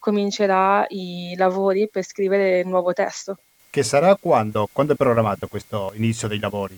comincerà 0.00 0.84
i 0.88 1.34
lavori 1.36 1.88
per 1.88 2.02
scrivere 2.04 2.58
il 2.58 2.66
nuovo 2.66 2.92
testo. 2.92 3.36
Che 3.70 3.82
sarà 3.84 4.16
quando? 4.16 4.68
Quando 4.72 4.94
è 4.94 4.96
programmato 4.96 5.46
questo 5.46 5.92
inizio 5.94 6.26
dei 6.26 6.40
lavori? 6.40 6.76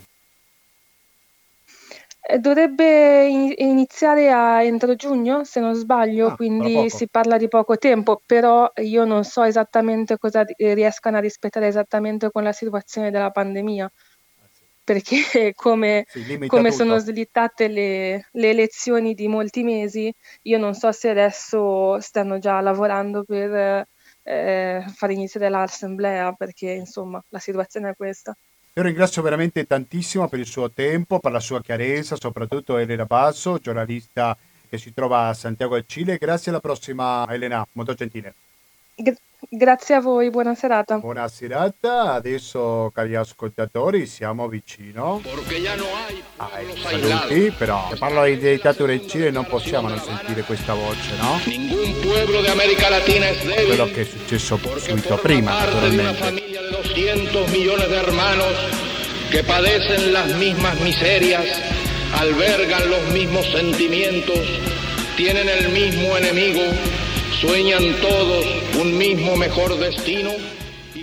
Eh, 2.24 2.38
dovrebbe 2.38 3.26
iniziare 3.56 4.30
a 4.30 4.62
entro 4.62 4.94
giugno, 4.94 5.42
se 5.44 5.60
non 5.60 5.74
sbaglio, 5.74 6.28
ah, 6.28 6.36
quindi 6.36 6.90
si 6.90 7.08
parla 7.08 7.36
di 7.36 7.48
poco 7.48 7.78
tempo, 7.78 8.20
però 8.24 8.70
io 8.76 9.04
non 9.04 9.24
so 9.24 9.42
esattamente 9.42 10.18
cosa 10.18 10.44
riescano 10.56 11.16
a 11.16 11.20
rispettare 11.20 11.66
esattamente 11.66 12.30
con 12.30 12.42
la 12.42 12.52
situazione 12.52 13.10
della 13.10 13.30
pandemia 13.30 13.90
perché 14.84 15.52
come, 15.54 16.06
come 16.46 16.72
sono 16.72 16.98
slittate 16.98 17.68
le, 17.68 18.28
le, 18.32 18.50
elezioni 18.50 19.14
di 19.14 19.28
molti 19.28 19.62
mesi, 19.62 20.12
io 20.42 20.58
non 20.58 20.74
so 20.74 20.90
se 20.92 21.10
adesso 21.10 22.00
stanno 22.00 22.38
già 22.38 22.60
lavorando 22.60 23.24
per 23.24 23.86
eh, 24.22 24.84
fare 24.94 25.12
iniziare 25.12 25.48
l'assemblea, 25.48 26.32
perché 26.32 26.70
insomma 26.70 27.22
la 27.28 27.38
situazione 27.38 27.90
è 27.90 27.96
questa. 27.96 28.36
Io 28.74 28.82
ringrazio 28.82 29.20
veramente 29.20 29.66
tantissimo 29.66 30.28
per 30.28 30.38
il 30.38 30.46
suo 30.46 30.70
tempo, 30.70 31.18
per 31.18 31.32
la 31.32 31.40
sua 31.40 31.60
chiarezza, 31.60 32.16
soprattutto 32.16 32.78
Elena 32.78 33.04
Basso, 33.04 33.58
giornalista 33.58 34.36
che 34.66 34.78
si 34.78 34.94
trova 34.94 35.28
a 35.28 35.34
Santiago 35.34 35.74
del 35.74 35.84
Cile. 35.86 36.16
Grazie 36.16 36.50
alla 36.50 36.60
prossima 36.60 37.26
Elena, 37.28 37.66
molto 37.72 37.92
gentile. 37.92 38.34
Gra- 39.03 39.16
Grazie 39.48 39.96
a 39.96 40.00
voi, 40.00 40.30
buona 40.30 40.55
serata. 40.55 40.98
Buona 40.98 41.26
serata, 41.28 42.12
adesso 42.12 42.90
cari 42.94 43.16
ascoltatori 43.16 44.07
siamo 44.07 44.46
vicino 44.48 45.20
ai 46.36 46.66
saluti, 46.80 47.53
però 47.59 47.88
se 47.90 47.96
parlo 47.98 48.24
di 48.24 48.38
dittatura 48.38 48.92
in 48.92 49.07
Cile 49.09 49.30
non 49.30 49.44
possiamo 49.46 49.88
non 49.88 49.98
sentire 49.98 50.42
questa 50.42 50.74
voce, 50.74 51.16
no? 51.20 51.40
Ningún 51.44 52.00
pueblo 52.00 52.40
de 52.40 52.50
América 52.50 52.88
Latina 52.88 53.28
es 53.28 53.42
débil. 53.44 53.66
Quello 53.66 53.90
che 53.90 54.03
è 54.03 54.05
successo 54.05 54.59
subito 54.78 55.16
prima, 55.16 55.50
naturalmente. 55.59 56.22
familia 56.22 56.62
de 56.62 56.70
200 56.70 57.50
millones 57.50 57.88
de 57.88 57.96
hermanos 57.96 58.55
que 59.30 59.42
padecen 59.42 60.12
las 60.12 60.32
mismas 60.36 60.78
miserias, 60.80 61.44
albergan 62.20 62.88
los 62.88 63.03
mismos 63.12 63.44
sentimientos, 63.50 64.38
tienen 65.16 65.48
el 65.48 65.68
mismo 65.70 66.16
enemigo 66.16 66.62
sueñan 67.43 67.97
todos 68.01 68.47
un 68.80 68.97
mismo 68.97 69.34
mejor 69.34 69.76
destino. 69.76 70.30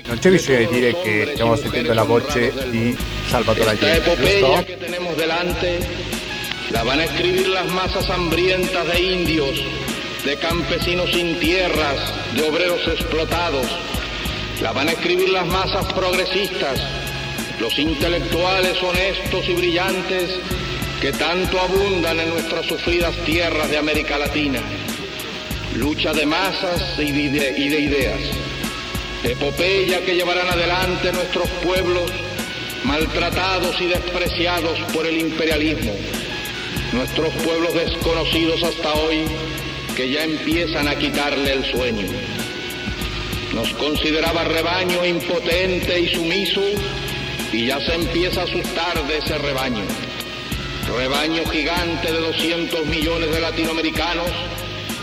Non 0.05 0.17
c'è 0.19 0.31
bisogno 0.31 0.59
di 0.59 0.67
dire 0.67 0.95
che 1.01 1.31
stiamo 1.33 1.57
sentendo 1.57 1.93
la 1.93 2.03
voce 2.03 2.53
di 2.69 2.95
Salvatore 3.27 3.71
Allende, 3.71 3.97
epopeya 3.97 4.63
que 4.63 4.77
tenemos 4.77 5.15
delante 5.17 5.85
la 6.71 6.83
van 6.83 6.99
a 6.99 7.03
escribir 7.03 7.49
las 7.49 7.67
masas 7.71 8.09
hambrientas 8.09 8.87
de 8.87 9.01
indios, 9.01 9.61
de 10.23 10.37
campesinos 10.37 11.11
sin 11.11 11.37
tierras, 11.39 11.99
de 12.33 12.47
obreros 12.47 12.87
explotados. 12.87 13.67
La 14.61 14.71
van 14.71 14.87
a 14.87 14.93
escribir 14.93 15.29
las 15.29 15.45
masas 15.45 15.91
progresistas, 15.93 16.79
los 17.59 17.77
intelectuales 17.77 18.81
honestos 18.81 19.45
y 19.49 19.53
brillantes 19.55 20.39
que 21.01 21.11
tanto 21.11 21.59
abundan 21.59 22.19
en 22.19 22.29
nuestras 22.29 22.65
sufridas 22.65 23.15
tierras 23.25 23.69
de 23.69 23.77
América 23.77 24.17
Latina 24.17 24.61
lucha 25.75 26.13
de 26.13 26.25
masas 26.25 26.81
y 26.97 27.11
de, 27.11 27.59
ideas, 27.59 28.19
epopeya 29.23 30.03
que 30.03 30.15
llevarán 30.15 30.47
adelante 30.47 31.11
nuestros 31.11 31.49
pueblos 31.63 32.11
maltratados 32.83 33.79
y 33.81 33.85
despreciados 33.85 34.79
por 34.93 35.05
el 35.05 35.19
imperialismo, 35.19 35.93
nuestros 36.93 37.33
pueblos 37.43 37.73
desconocidos 37.73 38.63
hasta 38.63 38.93
hoy 38.93 39.25
que 39.95 40.09
ya 40.09 40.23
empiezan 40.23 40.87
a 40.87 40.95
quitarle 40.95 41.53
el 41.53 41.65
sueño. 41.65 42.07
Nos 43.53 43.69
consideraba 43.73 44.43
rebaño 44.43 45.05
impotente 45.05 45.99
y 45.99 46.13
sumiso 46.13 46.61
y 47.51 47.67
ya 47.67 47.79
se 47.81 47.95
empieza 47.95 48.41
a 48.41 48.43
asustar 48.45 49.05
de 49.07 49.17
ese 49.17 49.37
rebaño. 49.37 49.83
Rebaño 50.95 51.45
gigante 51.45 52.11
de 52.11 52.19
200 52.19 52.85
millones 52.85 53.31
de 53.31 53.41
latinoamericanos 53.41 54.31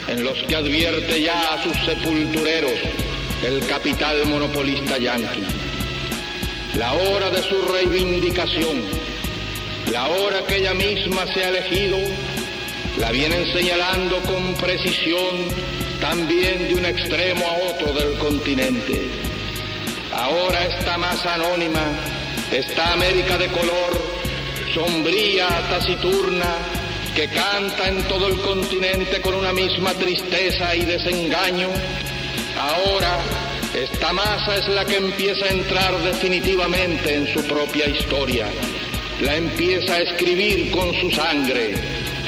en 0.09 0.25
los 0.25 0.43
que 0.45 0.57
advierte 0.57 1.21
ya 1.21 1.55
a 1.55 1.63
sus 1.63 1.77
sepultureros 1.85 2.73
el 3.45 3.67
capital 3.67 4.25
monopolista 4.27 4.99
yanqui. 4.99 5.43
La 6.75 6.93
hora 6.93 7.31
de 7.31 7.43
su 7.43 7.63
reivindicación, 7.63 8.83
la 9.93 10.09
hora 10.09 10.45
que 10.47 10.57
ella 10.57 10.75
misma 10.75 11.27
se 11.33 11.45
ha 11.45 11.49
elegido, 11.49 11.99
la 12.99 13.11
vienen 13.13 13.53
señalando 13.53 14.21
con 14.23 14.55
precisión 14.55 15.49
también 16.01 16.69
de 16.69 16.75
un 16.75 16.87
extremo 16.87 17.45
a 17.47 17.73
otro 17.73 17.93
del 17.93 18.19
continente. 18.19 19.09
Ahora 20.13 20.65
esta 20.65 20.97
masa 20.97 21.35
anónima, 21.35 21.83
esta 22.51 22.93
América 22.93 23.37
de 23.39 23.49
color, 23.49 24.03
sombría, 24.75 25.49
taciturna, 25.71 26.76
que 27.17 27.29
canta 27.29 27.89
en 27.89 28.03
todo 28.09 28.29
el 28.29 28.39
continente 28.43 29.23
con 29.23 29.35
una 29.35 29.51
misma 29.51 29.95
tristeza 29.95 30.77
y 30.77 30.85
desengaño, 30.85 31.71
ahora 32.61 33.19
esta 33.75 34.13
masa 34.13 34.57
es 34.57 34.69
la 34.69 34.85
que 34.85 34.97
empieza 34.97 35.47
a 35.47 35.49
entrar 35.49 35.99
definitivamente 36.03 37.15
en 37.15 37.33
su 37.33 37.43
propia 37.47 37.89
historia, 37.89 38.49
la 39.23 39.35
empieza 39.35 39.95
a 39.95 40.01
escribir 40.01 40.71
con 40.71 40.93
su 41.01 41.11
sangre, 41.11 41.75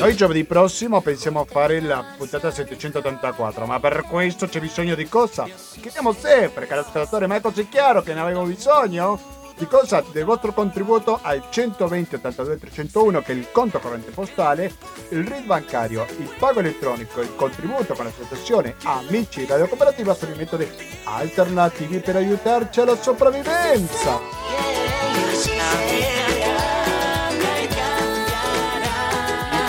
Noi 0.00 0.16
giovedì 0.16 0.44
prossimo 0.44 1.02
pensiamo 1.02 1.40
a 1.40 1.44
fare 1.44 1.78
la 1.78 2.02
puntata 2.16 2.50
784, 2.50 3.66
ma 3.66 3.78
per 3.80 4.06
questo 4.08 4.46
c'è 4.48 4.58
bisogno 4.58 4.94
di 4.94 5.06
cosa? 5.06 5.44
Chiediamo 5.44 6.14
sempre, 6.14 6.66
caro 6.66 6.80
ascoltatore, 6.80 7.26
ma 7.26 7.36
è 7.36 7.42
così 7.42 7.68
chiaro 7.68 8.00
che 8.00 8.14
ne 8.14 8.20
avevo 8.20 8.44
bisogno? 8.44 9.20
Di 9.58 9.66
cosa? 9.66 10.02
Del 10.10 10.24
vostro 10.24 10.54
contributo 10.54 11.18
al 11.20 11.44
120 11.50 12.14
82 12.14 12.58
301 12.58 13.20
che 13.20 13.32
è 13.32 13.34
il 13.34 13.48
conto 13.52 13.78
corrente 13.78 14.10
postale, 14.10 14.72
il 15.10 15.26
RID 15.26 15.44
bancario, 15.44 16.06
il 16.16 16.34
pago 16.38 16.60
elettronico, 16.60 17.20
il 17.20 17.36
contributo 17.36 17.92
con 17.92 18.06
l'associazione 18.06 18.76
Amici 18.84 19.44
Radio 19.44 19.68
Cooperativa 19.68 20.14
sono 20.14 20.32
i 20.32 20.36
metodi 20.38 20.66
alternativi 21.04 21.98
per 21.98 22.16
aiutarci 22.16 22.80
alla 22.80 22.96
sopravvivenza. 22.96 24.18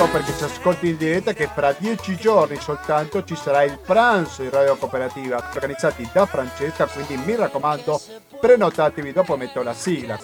Dico 0.01 0.13
perché 0.13 0.33
ci 0.35 0.45
ascolti 0.45 0.89
in 0.89 0.97
diretta 0.97 1.31
che 1.31 1.47
fra 1.53 1.75
dieci 1.77 2.15
giorni 2.15 2.59
soltanto 2.59 3.23
ci 3.23 3.35
sarà 3.35 3.61
il 3.61 3.77
pranzo 3.77 4.41
in 4.41 4.49
Radio 4.49 4.75
Cooperativa 4.75 5.51
organizzati 5.53 6.09
da 6.11 6.25
Francesca, 6.25 6.87
quindi 6.87 7.17
mi 7.17 7.35
raccomando 7.35 8.01
prenotatevi 8.39 9.13
dopo 9.13 9.37
metto 9.37 9.61
la 9.61 9.75
sigla. 9.75 10.17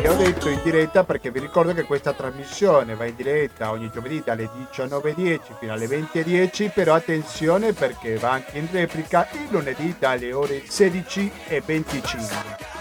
E 0.00 0.08
ho 0.08 0.14
detto 0.14 0.48
in 0.48 0.60
diretta 0.64 1.04
perché 1.04 1.30
vi 1.30 1.40
ricordo 1.40 1.74
che 1.74 1.82
questa 1.82 2.14
trasmissione 2.14 2.94
va 2.94 3.04
in 3.04 3.14
diretta 3.14 3.70
ogni 3.70 3.90
giovedì 3.92 4.22
dalle 4.24 4.48
19.10 4.72 5.40
fino 5.58 5.74
alle 5.74 5.84
20.10, 5.84 6.70
però 6.72 6.94
attenzione 6.94 7.74
perché 7.74 8.16
va 8.16 8.30
anche 8.30 8.56
in 8.56 8.66
replica 8.70 9.28
il 9.32 9.48
lunedì 9.50 9.94
dalle 9.98 10.32
ore 10.32 10.62
16.25. 10.62 12.71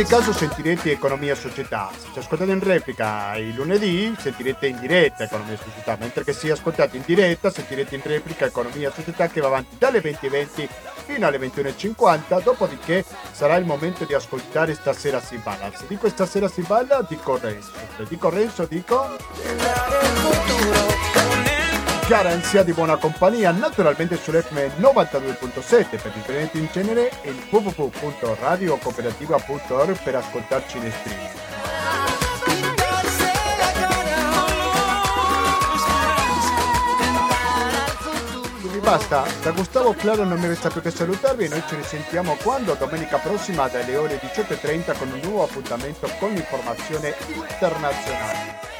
ogni 0.00 0.08
caso 0.08 0.32
sentirete 0.32 0.92
Economia 0.92 1.34
Società. 1.34 1.90
Se 1.94 2.08
ci 2.12 2.18
ascoltate 2.20 2.50
in 2.52 2.60
replica 2.60 3.36
il 3.36 3.54
lunedì 3.54 4.14
sentirete 4.18 4.66
in 4.66 4.80
diretta 4.80 5.24
Economia 5.24 5.58
Società, 5.58 5.96
mentre 6.00 6.24
che 6.24 6.32
se 6.32 6.50
ascoltate 6.50 6.96
in 6.96 7.02
diretta 7.04 7.50
sentirete 7.50 7.96
in 7.96 8.02
replica 8.04 8.46
Economia 8.46 8.90
Società 8.90 9.28
che 9.28 9.42
va 9.42 9.48
avanti 9.48 9.76
dalle 9.76 10.00
20.20 10.00 10.68
fino 11.04 11.26
alle 11.26 11.38
21.50, 11.38 12.42
dopodiché 12.42 13.04
sarà 13.30 13.56
il 13.56 13.66
momento 13.66 14.04
di 14.04 14.14
ascoltare 14.14 14.72
Stasera 14.74 15.20
si 15.20 15.36
balla. 15.36 15.70
Se 15.76 15.84
dico 15.86 16.08
Stasera 16.08 16.48
si 16.48 16.62
balla 16.62 17.04
dico 17.06 17.36
Renzo, 17.36 17.72
se 17.96 18.04
dico 18.08 18.30
Renzo 18.30 18.64
dico... 18.64 19.18
Chiara 22.10 22.30
ansia 22.30 22.64
di 22.64 22.72
buona 22.72 22.96
compagnia, 22.96 23.52
naturalmente 23.52 24.16
sull'FM 24.16 24.80
92.7 24.80 25.90
per 25.90 26.10
differenti 26.10 26.58
in 26.58 26.66
genere 26.72 27.12
e 27.22 27.32
www.radiocooperativa.org 27.48 30.02
per 30.02 30.16
ascoltarci 30.16 30.78
in 30.78 30.90
streaming. 30.90 31.30
Basta, 38.80 39.24
da 39.42 39.52
Gustavo 39.52 39.92
Claro 39.92 40.24
non 40.24 40.40
mi 40.40 40.48
resta 40.48 40.68
più 40.68 40.80
che 40.80 40.90
salutarvi 40.90 41.44
e 41.44 41.48
noi 41.48 41.62
ci 41.68 41.76
risentiamo 41.76 42.34
quando 42.42 42.74
domenica 42.74 43.18
prossima 43.18 43.68
dalle 43.68 43.94
ore 43.94 44.18
18.30 44.18 44.98
con 44.98 45.12
un 45.12 45.20
nuovo 45.22 45.44
appuntamento 45.44 46.10
con 46.18 46.32
l'informazione 46.32 47.14
internazionale. 47.36 48.79